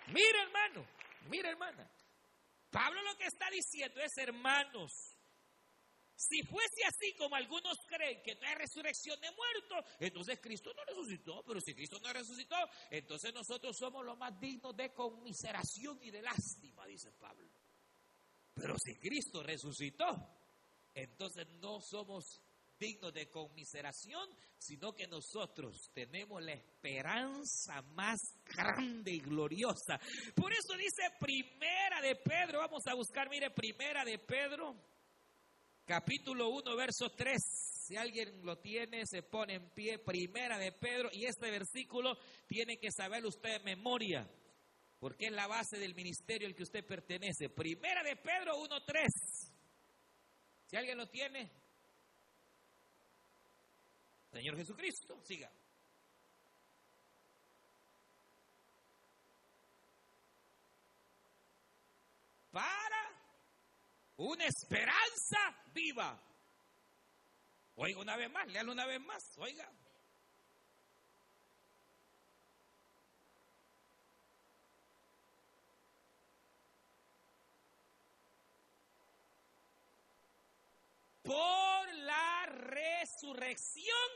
[0.08, 0.88] Mira, hermano,
[1.30, 1.90] mira, hermana.
[2.70, 5.18] Pablo lo que está diciendo es, hermanos,
[6.16, 10.84] si fuese así como algunos creen que no hay resurrección de muertos, entonces Cristo no
[10.84, 11.44] resucitó.
[11.46, 12.56] Pero si Cristo no resucitó,
[12.90, 17.48] entonces nosotros somos los más dignos de conmiseración y de lástima, dice Pablo.
[18.54, 20.08] Pero si Cristo resucitó,
[20.94, 22.42] entonces no somos
[22.80, 30.00] dignos de conmiseración, sino que nosotros tenemos la esperanza más grande y gloriosa.
[30.36, 34.76] Por eso dice Primera de Pedro, vamos a buscar, mire, Primera de Pedro,
[35.86, 37.38] capítulo 1, verso 3.
[37.88, 42.78] Si alguien lo tiene, se pone en pie, Primera de Pedro, y este versículo tiene
[42.78, 44.30] que saber usted de memoria,
[45.00, 47.50] porque es la base del ministerio al que usted pertenece.
[47.50, 49.08] Primera de Pedro 1, 3.
[50.66, 51.50] Si alguien lo tiene,
[54.32, 55.52] Señor Jesucristo, siga.
[62.52, 62.68] Para
[64.18, 65.38] una esperanza
[65.74, 66.20] viva.
[67.76, 69.72] Oiga una vez más, léalo una vez más, oiga.
[83.18, 84.10] Resurrección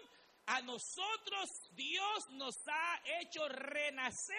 [0.45, 4.35] a nosotros Dios nos ha hecho renacer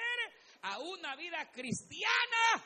[0.62, 2.64] a una vida cristiana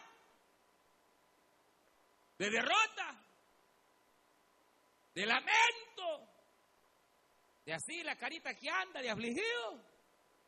[2.38, 3.24] de derrota,
[5.14, 6.28] de lamento,
[7.64, 9.82] de así la carita que anda, de afligido.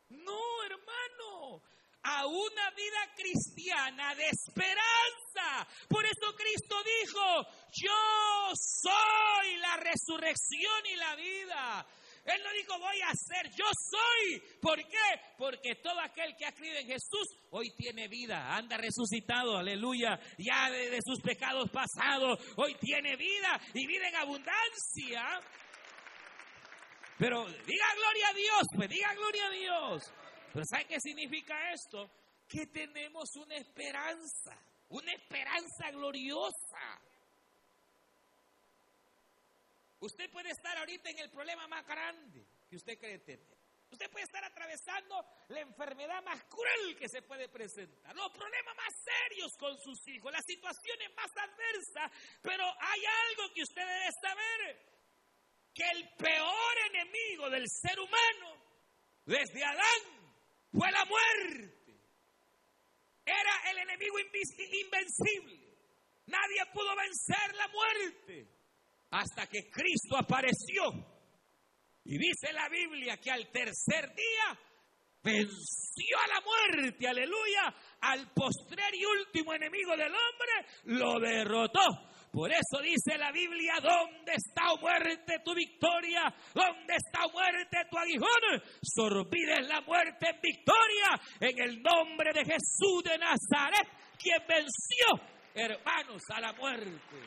[0.09, 1.63] No, hermano,
[2.03, 5.67] a una vida cristiana de esperanza.
[5.87, 11.87] Por eso Cristo dijo, yo soy la resurrección y la vida.
[12.25, 14.39] Él no dijo voy a ser, yo soy.
[14.61, 15.21] ¿Por qué?
[15.37, 20.69] Porque todo aquel que ha creído en Jesús hoy tiene vida, anda resucitado, aleluya, ya
[20.69, 25.41] de, sus pecados pasados, hoy tiene vida y vida en abundancia.
[27.17, 30.13] Pero diga gloria a Dios, pues diga gloria a Dios.
[30.53, 32.09] Pero ¿sabe qué significa esto?
[32.47, 34.57] Que tenemos una esperanza,
[34.89, 37.01] una esperanza gloriosa.
[39.99, 43.59] Usted puede estar ahorita en el problema más grande que usted cree tener.
[43.91, 48.93] Usted puede estar atravesando la enfermedad más cruel que se puede presentar, los problemas más
[49.03, 54.89] serios con sus hijos, las situaciones más adversas, pero hay algo que usted debe saber,
[55.73, 58.63] que el peor enemigo del ser humano
[59.25, 60.18] desde Adán
[60.71, 61.99] fue la muerte.
[63.25, 65.69] Era el enemigo invencible.
[66.25, 68.47] Nadie pudo vencer la muerte
[69.11, 70.83] hasta que Cristo apareció.
[72.05, 74.59] Y dice la Biblia que al tercer día
[75.21, 82.08] venció a la muerte, aleluya, al postrer y último enemigo del hombre, lo derrotó.
[82.31, 86.31] Por eso dice la Biblia, ¿dónde está muerte tu victoria?
[86.53, 88.63] ¿Dónde está muerte tu aguijón?
[88.83, 93.87] Sorbides la muerte en victoria en el nombre de Jesús de Nazaret,
[94.19, 95.07] quien venció,
[95.55, 97.19] hermanos, a la muerte.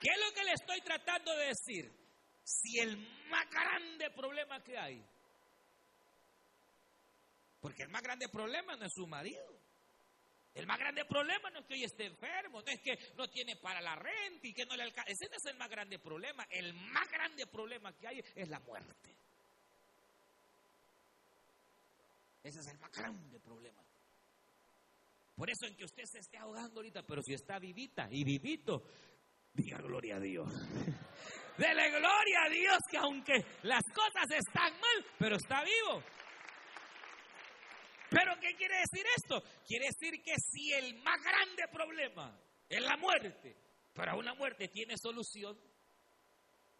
[0.00, 1.90] ¿Qué es lo que le estoy tratando de decir?
[2.44, 2.96] Si el
[3.28, 5.04] más grande problema que hay,
[7.60, 9.65] porque el más grande problema no es su marido,
[10.56, 13.56] el más grande problema no es que hoy esté enfermo, no es que no tiene
[13.56, 15.10] para la renta y que no le alcanza.
[15.10, 16.46] Ese no es el más grande problema.
[16.48, 19.14] El más grande problema que hay es la muerte.
[22.42, 23.84] Ese es el más grande problema.
[25.34, 28.82] Por eso en que usted se esté ahogando ahorita, pero si está vivita y vivito,
[29.52, 30.48] diga gloria a Dios.
[31.58, 36.02] Dele gloria a Dios que aunque las cosas están mal, pero está vivo.
[38.16, 39.42] Pero ¿qué quiere decir esto?
[39.66, 43.54] Quiere decir que si el más grande problema es la muerte,
[43.92, 45.58] pero una muerte tiene solución,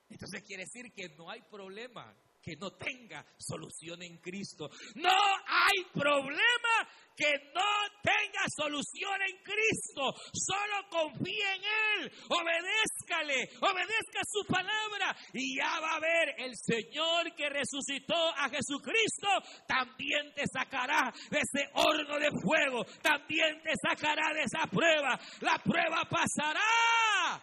[0.09, 2.17] entonces quiere decir que no hay problema
[2.47, 4.71] que no tenga solución en Cristo.
[4.95, 10.15] No hay problema que no tenga solución en Cristo.
[10.33, 12.13] Solo confía en Él.
[12.29, 13.51] Obedézcale.
[13.61, 15.17] Obedezca su palabra.
[15.33, 19.27] Y ya va a ver el Señor que resucitó a Jesucristo.
[19.67, 22.85] También te sacará de ese horno de fuego.
[23.03, 25.19] También te sacará de esa prueba.
[25.41, 27.43] La prueba pasará.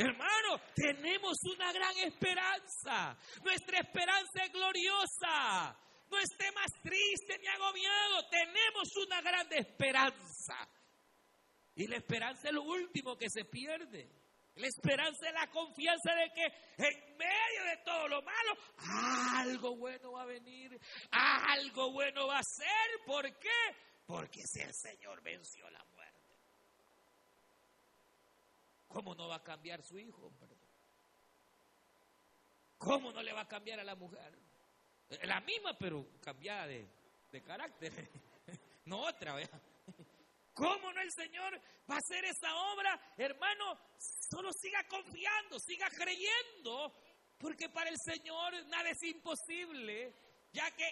[0.00, 3.18] Hermano, tenemos una gran esperanza.
[3.44, 5.76] Nuestra esperanza es gloriosa.
[6.10, 8.26] No esté más triste ni agobiado.
[8.30, 10.56] Tenemos una gran esperanza.
[11.74, 14.10] Y la esperanza es lo último que se pierde.
[14.54, 16.44] La esperanza es la confianza de que
[16.78, 18.56] en medio de todo lo malo,
[19.36, 20.80] algo bueno va a venir,
[21.10, 23.04] algo bueno va a ser.
[23.04, 23.76] ¿Por qué?
[24.06, 26.00] Porque si el Señor venció la muerte.
[28.90, 30.32] ¿Cómo no va a cambiar su hijo?
[32.76, 34.36] ¿Cómo no le va a cambiar a la mujer?
[35.22, 37.92] La misma, pero cambiada de, carácter.
[38.86, 39.62] No otra, ¿verdad?
[40.54, 42.98] ¿Cómo no el Señor va a hacer esa obra?
[43.16, 46.92] Hermano, solo siga confiando, siga creyendo,
[47.38, 50.16] porque para el Señor nada es imposible
[50.52, 50.88] ya que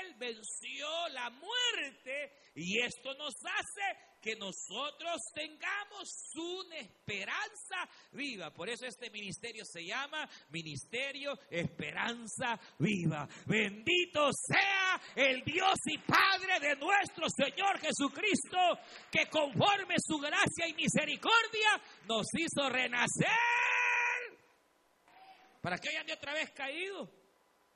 [0.00, 8.52] Él venció la muerte y esto nos hace que nosotros tengamos una esperanza viva.
[8.52, 13.28] Por eso este ministerio se llama Ministerio Esperanza Viva.
[13.46, 18.58] Bendito sea el Dios y Padre de nuestro Señor Jesucristo,
[19.10, 23.26] que conforme su gracia y misericordia nos hizo renacer.
[25.60, 27.26] Para que hayan de otra vez caído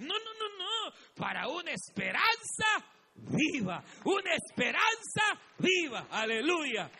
[0.01, 0.95] no, no, no, no.
[1.15, 2.67] Para una esperanza
[3.15, 3.83] viva.
[4.05, 6.07] Una esperanza viva.
[6.11, 6.91] Aleluya.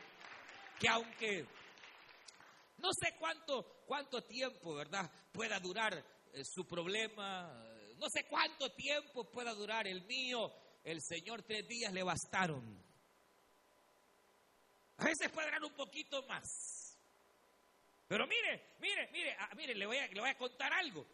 [0.79, 1.47] Que aunque
[2.79, 5.11] no sé cuánto, cuánto tiempo, ¿verdad?
[5.33, 5.95] Pueda durar
[6.33, 7.53] eh, su problema.
[7.97, 10.51] No sé cuánto tiempo pueda durar el mío.
[10.83, 12.83] El Señor tres días le bastaron.
[14.97, 16.99] A veces puede durar un poquito más.
[18.09, 21.07] Pero mire, mire, mire, ah, mire, le voy, a, le voy a contar algo.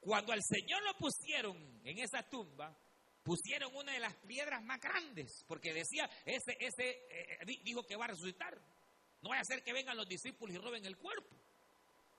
[0.00, 2.76] Cuando al Señor lo pusieron en esa tumba,
[3.22, 8.06] pusieron una de las piedras más grandes, porque decía, ese, ese eh, dijo que va
[8.06, 8.58] a resucitar.
[9.22, 11.36] No vaya a ser que vengan los discípulos y roben el cuerpo.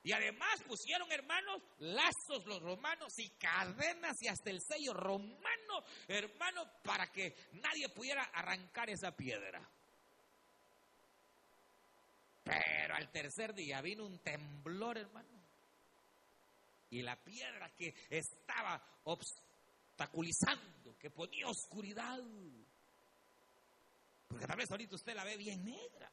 [0.04, 6.70] Y además pusieron, hermanos, lazos los romanos y cadenas y hasta el sello romano, hermano,
[6.84, 9.62] para que nadie pudiera arrancar esa piedra.
[12.44, 15.44] Pero al tercer día vino un temblor, hermano
[16.94, 22.18] y la piedra que estaba obstaculizando, que ponía oscuridad.
[24.26, 26.10] Porque tal vez ahorita usted la ve bien negra.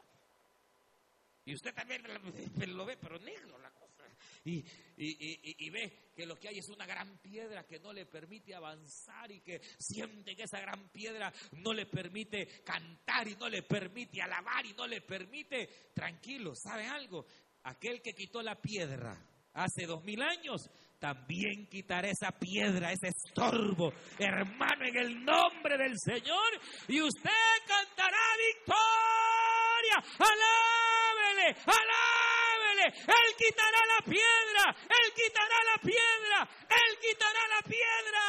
[1.44, 2.02] Y usted también
[2.76, 4.02] lo ve, pero negro la cosa.
[4.44, 4.64] Y,
[4.96, 9.30] y, ve que lo que hay es una gran piedra que no le permite avanzar
[9.30, 14.20] y que siente que esa gran piedra no le permite cantar y no le permite
[14.20, 17.24] alabar y no le permite, tranquilo, ¿sabe algo?
[17.62, 23.92] Aquel que quitó la piedra hace dos mil años, también quitaré esa piedra, ese estorbo,
[24.18, 27.30] hermano, en el nombre del Señor, y usted
[27.66, 28.18] cantará
[28.54, 29.96] victoria.
[30.18, 32.84] Alábele, alábele.
[32.84, 38.24] Él quitará la piedra, Él quitará la piedra, Él quitará la piedra.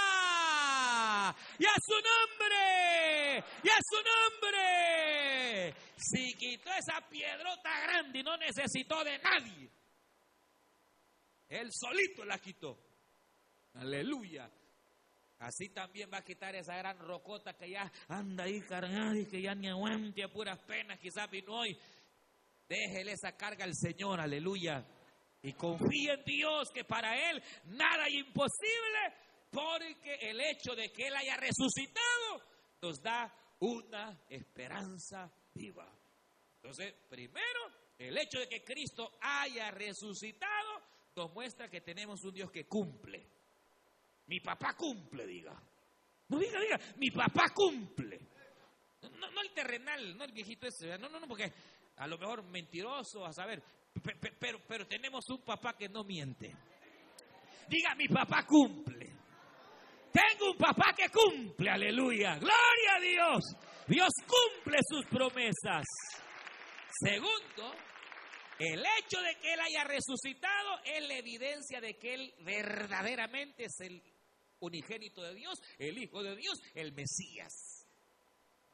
[1.59, 5.75] Y a su nombre, y a su nombre.
[5.97, 9.80] Si quitó esa piedrota grande y no necesitó de nadie
[11.51, 12.77] él solito la quitó.
[13.75, 14.49] Aleluya.
[15.39, 19.41] Así también va a quitar esa gran rocota que ya anda ahí cargada y que
[19.41, 21.75] ya ni aguante a puras penas, quizás vino hoy
[22.71, 24.81] Déjele esa carga al Señor, aleluya.
[25.43, 29.13] Y confíe en Dios que para Él nada es imposible,
[29.51, 32.41] porque el hecho de que Él haya resucitado
[32.81, 33.29] nos da
[33.59, 35.85] una esperanza viva.
[36.55, 37.59] Entonces, primero,
[37.97, 40.70] el hecho de que Cristo haya resucitado
[41.15, 43.27] nos muestra que tenemos un Dios que cumple.
[44.27, 45.61] Mi papá cumple, diga.
[46.29, 48.19] No diga, diga, mi papá cumple.
[49.01, 51.51] No, el terrenal, no el viejito ese, no, no, no, porque
[51.97, 53.61] a lo mejor mentiroso, a saber,
[54.39, 56.55] pero, pero tenemos un papá que no miente.
[57.67, 59.09] Diga, mi papá cumple.
[60.11, 62.35] Tengo un papá que cumple, aleluya.
[62.35, 63.43] Gloria a Dios.
[63.87, 65.85] Dios cumple sus promesas.
[66.99, 67.73] Segundo,
[68.61, 73.79] el hecho de que Él haya resucitado es la evidencia de que Él verdaderamente es
[73.79, 74.01] el
[74.59, 77.81] unigénito de Dios, el Hijo de Dios, el Mesías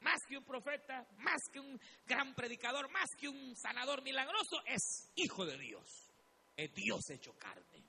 [0.00, 5.12] más que un profeta, más que un gran predicador, más que un sanador milagroso, es
[5.16, 6.10] hijo de Dios.
[6.56, 7.84] Es Dios hecho carne.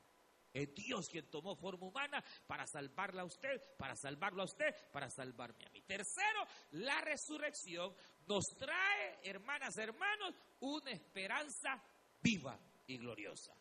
[0.52, 5.10] Es Dios quien tomó forma humana para salvarla a usted, para salvarlo a usted, para
[5.10, 5.82] salvarme a mí.
[5.82, 7.94] Tercero, la resurrección
[8.30, 11.84] nos trae, hermanas, hermanos, una esperanza
[12.22, 12.58] viva
[12.88, 13.54] y gloriosa.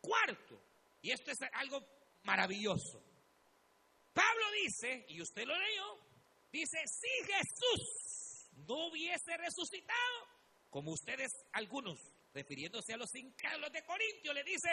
[0.00, 0.62] Cuarto,
[1.02, 1.84] y esto es algo
[2.22, 3.02] maravilloso.
[4.12, 6.10] Pablo dice, y usted lo leyó,
[6.52, 10.26] Dice, si Jesús no hubiese resucitado,
[10.68, 11.98] como ustedes algunos,
[12.32, 14.70] refiriéndose a los incrédulos de Corintio, le dice,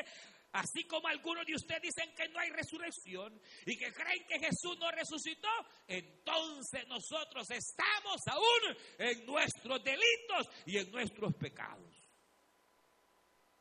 [0.51, 4.77] así como algunos de ustedes dicen que no hay resurrección y que creen que Jesús
[4.79, 5.49] no resucitó,
[5.87, 11.95] entonces nosotros estamos aún en nuestros delitos y en nuestros pecados.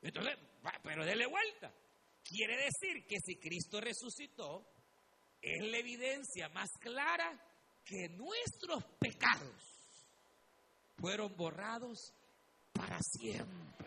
[0.03, 0.37] Entonces,
[0.83, 1.73] pero dele vuelta.
[2.23, 4.69] Quiere decir que si Cristo resucitó,
[5.41, 7.41] es la evidencia más clara
[7.85, 9.77] que nuestros pecados
[10.97, 12.13] fueron borrados
[12.73, 13.86] para siempre.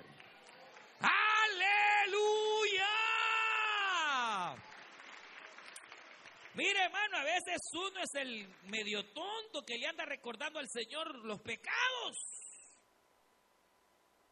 [6.55, 11.23] Mire, hermano, a veces uno es el medio tonto que le anda recordando al Señor
[11.25, 12.17] los pecados.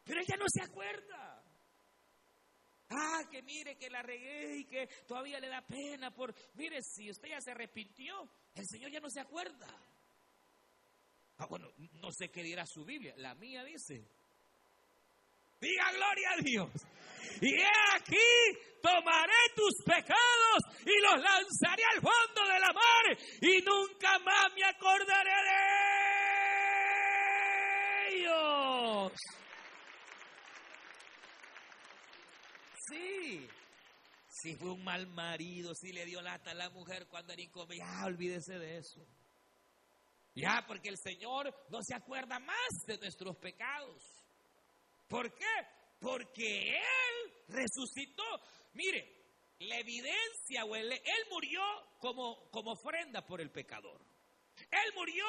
[0.04, 1.44] Pero ella no se acuerda.
[2.90, 6.34] Ah, que mire que la regué y que todavía le da pena por...
[6.54, 9.66] Mire, si usted ya se arrepintió, el Señor ya no se acuerda.
[11.38, 13.14] Ah, bueno, no sé qué dirá su Biblia.
[13.18, 14.02] La mía dice.
[15.60, 16.70] Diga gloria a Dios.
[17.40, 18.16] Y he aquí,
[18.82, 24.64] tomaré tus pecados y los lanzaré al fondo de la mar y nunca más me
[24.64, 25.30] acordaré
[28.10, 29.12] de ellos.
[32.88, 33.46] Sí,
[34.40, 37.74] si fue un mal marido, si le dio lata a la mujer cuando era incómodo,
[37.74, 39.04] ya olvídese de eso.
[40.34, 44.02] Ya, porque el Señor no se acuerda más de nuestros pecados.
[45.08, 45.66] ¿Por qué?
[45.98, 48.22] Porque Él resucitó.
[48.74, 49.18] Mire,
[49.60, 51.60] la evidencia, o él, él murió
[51.98, 54.00] como, como ofrenda por el pecador.
[54.70, 55.24] Él murió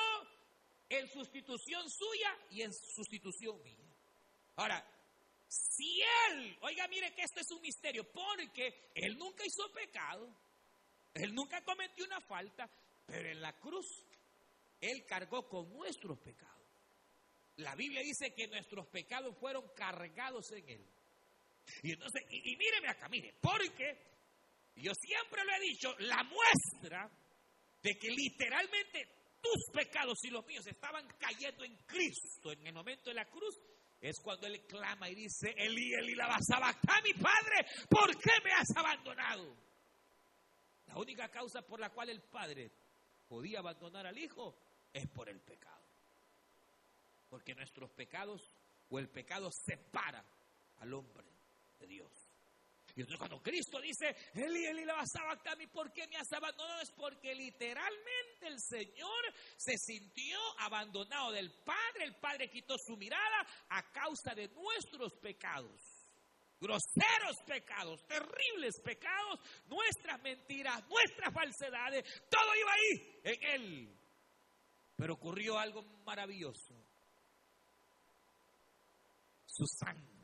[0.89, 3.87] en sustitución suya y en sustitución mía.
[4.55, 4.85] Ahora,
[5.49, 10.31] si Él, oiga, mire que esto es un misterio, porque Él nunca hizo pecado,
[11.15, 12.69] Él nunca cometió una falta,
[13.05, 14.05] pero en la cruz
[14.79, 16.67] Él cargó con nuestros pecados.
[17.55, 20.87] La Biblia dice que nuestros pecados fueron cargados en Él.
[21.81, 23.97] Y entonces, y, míreme acá, mire, porque
[24.75, 27.11] yo siempre lo he dicho, la muestra
[27.81, 33.09] de que literalmente tus pecados y los míos estaban cayendo en Cristo en el momento
[33.09, 33.59] de la cruz
[34.01, 38.51] es cuando él clama y dice, Eli, Eli, la a mi padre, ¿por qué me
[38.53, 39.55] has abandonado?
[40.87, 42.71] La única causa por la cual el padre
[43.27, 44.57] podía abandonar al hijo
[44.93, 45.83] es por el pecado.
[47.29, 48.41] Porque nuestros pecados
[48.89, 50.25] o el pecado separa
[50.77, 51.27] al hombre
[51.79, 52.11] de Dios.
[52.95, 55.05] Y entonces cuando Cristo dice, Eli, Eli, la
[55.57, 56.81] mí, ¿por qué me has abandonado?
[56.81, 60.28] Es porque literalmente el Señor se sintió
[60.59, 62.05] abandonado del Padre.
[62.05, 65.81] El Padre quitó su mirada a causa de nuestros pecados.
[66.59, 73.99] Groseros pecados, terribles pecados, nuestras mentiras, nuestras falsedades, todo iba ahí en Él.
[74.97, 76.75] Pero ocurrió algo maravilloso.
[79.45, 80.19] Su sangre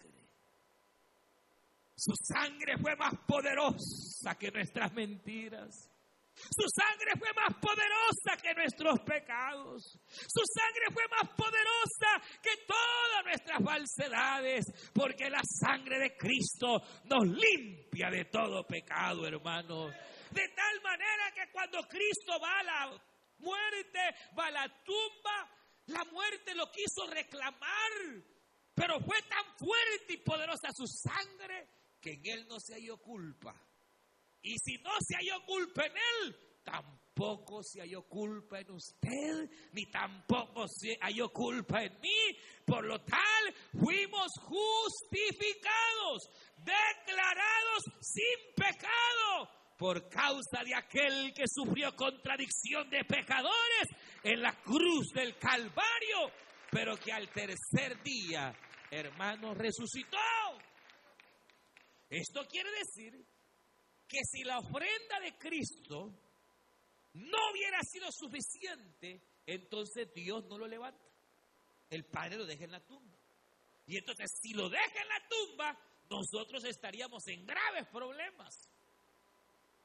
[2.05, 5.89] su sangre fue más poderosa que nuestras mentiras.
[6.35, 9.97] Su sangre fue más poderosa que nuestros pecados.
[10.07, 14.65] Su sangre fue más poderosa que todas nuestras falsedades.
[14.93, 19.93] Porque la sangre de Cristo nos limpia de todo pecado, hermanos.
[20.31, 23.03] De tal manera que cuando Cristo va a la
[23.39, 23.99] muerte,
[24.37, 25.49] va a la tumba,
[25.87, 27.91] la muerte lo quiso reclamar
[28.73, 31.67] Pero fue tan fuerte y poderosa su sangre
[32.01, 33.55] que en él no se halló culpa.
[34.45, 39.89] Y si no se halló culpa en él, tampoco se halló culpa en usted, ni
[39.89, 42.37] tampoco se halló culpa en mí.
[42.63, 52.87] Por lo tal, fuimos justificados, declarados sin pecado por causa de aquel que sufrió contradicción
[52.91, 53.87] de pecadores
[54.23, 56.31] en la cruz del Calvario,
[56.69, 58.55] pero que al tercer día,
[58.91, 60.19] hermano, resucitó.
[62.07, 63.34] Esto quiere decir
[64.07, 66.13] que si la ofrenda de Cristo
[67.13, 71.03] no hubiera sido suficiente, entonces Dios no lo levanta.
[71.89, 73.17] El Padre lo deja en la tumba.
[73.87, 75.79] Y entonces si lo deja en la tumba,
[76.09, 78.69] nosotros estaríamos en graves problemas.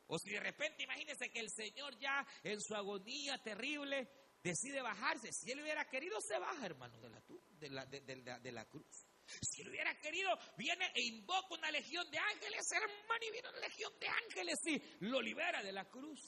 [0.07, 4.11] O si de repente, imagínense que el Señor ya en su agonía terrible
[4.43, 5.33] decide bajarse.
[5.33, 9.07] Si él hubiera querido, se baja, hermano, de la, de la, cruz.
[9.43, 13.61] Si él hubiera querido, viene e invoca una legión de ángeles, hermano, y viene una
[13.61, 16.21] legión de ángeles y lo libera de la cruz.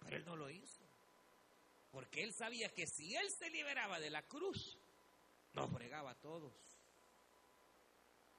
[0.00, 0.88] Pero él no lo hizo.
[1.90, 4.78] Porque él sabía que si él se liberaba de la cruz,
[5.52, 6.54] nos fregaba a todos.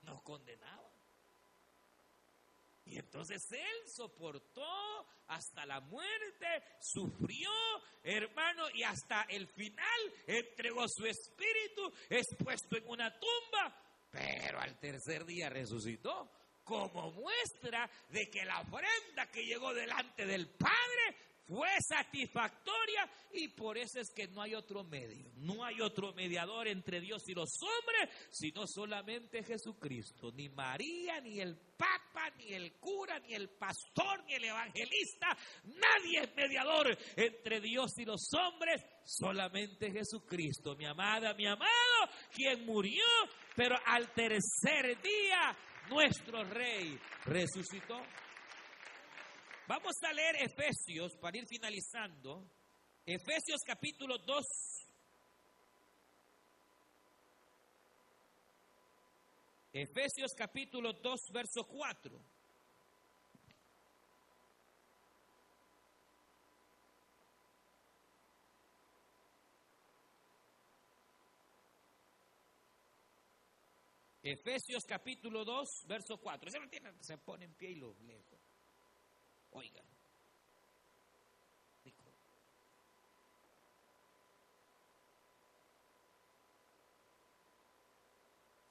[0.04, 0.91] Nos condenaba.
[2.86, 6.48] Y entonces él soportó hasta la muerte,
[6.82, 7.50] sufrió,
[8.04, 13.76] hermano, y hasta el final entregó su espíritu, expuesto en una tumba,
[14.12, 16.30] pero al tercer día resucitó
[16.64, 23.78] como muestra de que la ofrenda que llegó delante del Padre fue satisfactoria y por
[23.78, 27.50] eso es que no hay otro medio, no hay otro mediador entre Dios y los
[27.62, 30.32] hombres, sino solamente Jesucristo.
[30.32, 36.20] Ni María, ni el Papa, ni el cura, ni el pastor, ni el evangelista, nadie
[36.22, 41.70] es mediador entre Dios y los hombres, solamente Jesucristo, mi amada, mi amado,
[42.34, 43.04] quien murió,
[43.58, 45.58] pero al tercer día
[45.90, 48.02] nuestro rey resucitó.
[49.74, 52.46] Vamos a leer Efesios para ir finalizando.
[53.06, 54.46] Efesios capítulo 2.
[59.72, 62.22] Efesios capítulo 2, verso 4.
[74.22, 76.52] Efesios capítulo 2, verso 4.
[77.00, 78.51] Se pone en pie y lo lejos.
[79.54, 79.82] Oiga.
[81.86, 82.12] Rico.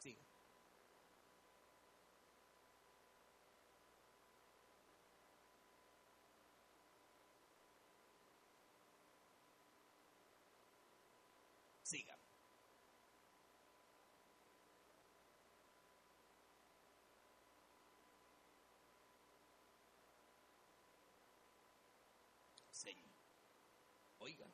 [0.02, 0.20] Siga.
[11.84, 12.19] Siga.
[24.18, 24.46] Oiga.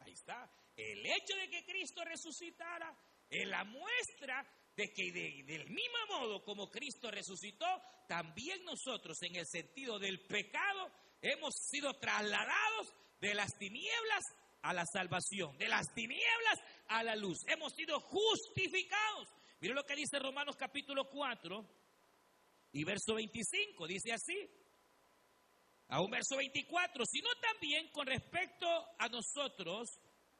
[0.00, 0.50] Ahí está.
[0.76, 2.96] El hecho de que Cristo resucitara
[3.28, 4.46] es la muestra
[4.76, 7.66] de que del mismo modo como Cristo resucitó,
[8.08, 14.24] también nosotros en el sentido del pecado hemos sido trasladados de las tinieblas
[14.62, 16.58] a la salvación, de las tinieblas
[16.88, 17.38] a la luz.
[17.46, 19.28] Hemos sido justificados.
[19.60, 21.64] Mire lo que dice Romanos capítulo 4
[22.72, 23.86] y verso 25.
[23.86, 24.50] Dice así.
[25.88, 28.66] A un verso 24, sino también con respecto
[28.98, 29.88] a nosotros,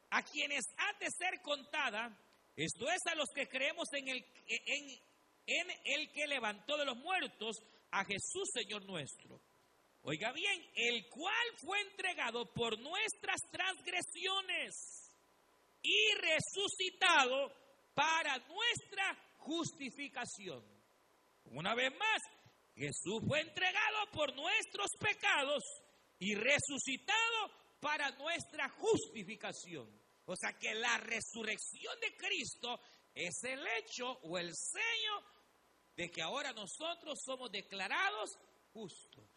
[0.09, 2.17] a quienes han de ser contada,
[2.55, 4.89] esto es a los que creemos en el, en,
[5.45, 7.57] en el que levantó de los muertos
[7.91, 9.39] a Jesús Señor nuestro.
[10.01, 15.04] Oiga bien, el cual fue entregado por nuestras transgresiones
[15.85, 17.53] y resucitado
[17.93, 20.63] para nuestra justificación.
[21.45, 22.21] Una vez más,
[22.75, 25.63] Jesús fue entregado por nuestros pecados
[26.17, 29.87] y resucitado para nuestra justificación.
[30.25, 32.79] O sea que la resurrección de Cristo
[33.13, 35.23] es el hecho o el sello
[35.95, 38.37] de que ahora nosotros somos declarados
[38.73, 39.29] justos.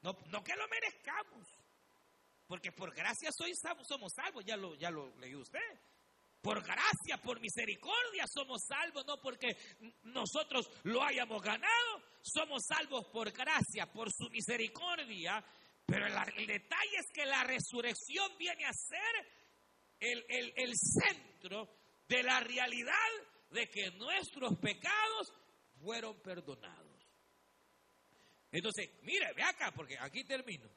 [0.00, 1.46] No, no que lo merezcamos,
[2.50, 5.60] porque por gracia soy, somos salvos, ya lo, ya lo leyó usted.
[6.42, 9.56] Por gracia, por misericordia somos salvos, no porque
[10.02, 15.44] nosotros lo hayamos ganado, somos salvos por gracia, por su misericordia.
[15.86, 19.28] Pero el, detalle es que la resurrección viene a ser
[20.00, 21.68] el, el centro
[22.08, 23.10] de la realidad
[23.50, 25.32] de que nuestros pecados
[25.80, 27.06] fueron perdonados.
[28.50, 30.68] Entonces, mire, ve acá, porque aquí termino.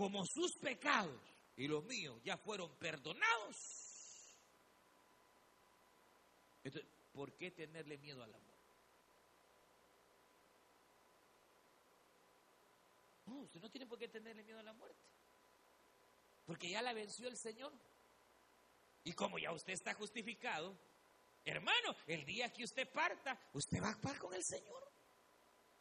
[0.00, 1.20] Como sus pecados
[1.58, 3.54] y los míos ya fueron perdonados,
[6.64, 8.56] entonces, ¿por qué tenerle miedo al amor?
[13.26, 15.06] No, usted no tiene por qué tenerle miedo a la muerte.
[16.46, 17.70] Porque ya la venció el Señor.
[19.04, 20.78] Y como ya usted está justificado,
[21.44, 24.89] hermano, el día que usted parta, usted va a par con el Señor.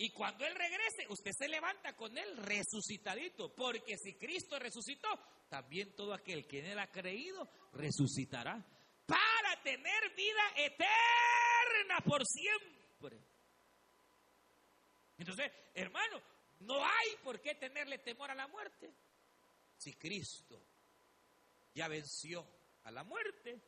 [0.02, 3.54] Y cuando Él regrese, usted se levanta con Él resucitadito.
[3.54, 5.10] Porque si Cristo resucitó,
[5.50, 8.66] también todo aquel que en Él ha creído resucitará.
[9.06, 13.20] Para tener vida eterna por siempre.
[15.18, 16.22] Entonces, hermano,
[16.62, 18.94] no hay por qué tenerle temor a la muerte.
[19.76, 20.64] Si Cristo
[21.74, 22.48] ya venció
[22.84, 23.62] a la muerte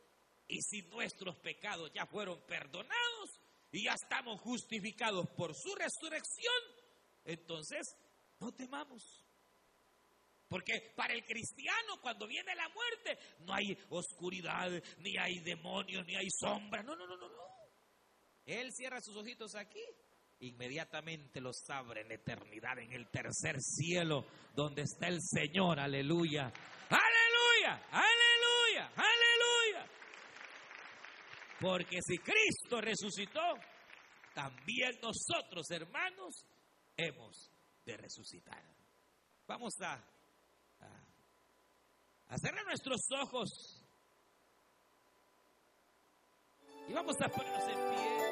[0.48, 3.41] y si nuestros pecados ya fueron perdonados,
[3.72, 6.54] y ya estamos justificados por su resurrección,
[7.24, 7.96] entonces
[8.38, 9.24] no temamos.
[10.46, 16.14] Porque para el cristiano cuando viene la muerte no hay oscuridad, ni hay demonios, ni
[16.14, 16.82] hay sombra.
[16.82, 17.42] No, no, no, no, no.
[18.44, 19.82] Él cierra sus ojitos aquí,
[20.40, 25.80] inmediatamente los abre en eternidad, en el tercer cielo, donde está el Señor.
[25.80, 26.52] Aleluya.
[26.90, 27.86] Aleluya.
[27.90, 28.92] Aleluya.
[28.94, 29.88] Aleluya.
[31.62, 33.40] Porque si Cristo resucitó,
[34.34, 36.44] también nosotros, hermanos,
[36.96, 37.52] hemos
[37.84, 38.60] de resucitar.
[39.46, 39.94] Vamos a,
[42.26, 43.84] a, cerrar nuestros ojos
[46.88, 48.31] y vamos a ponernos en pie.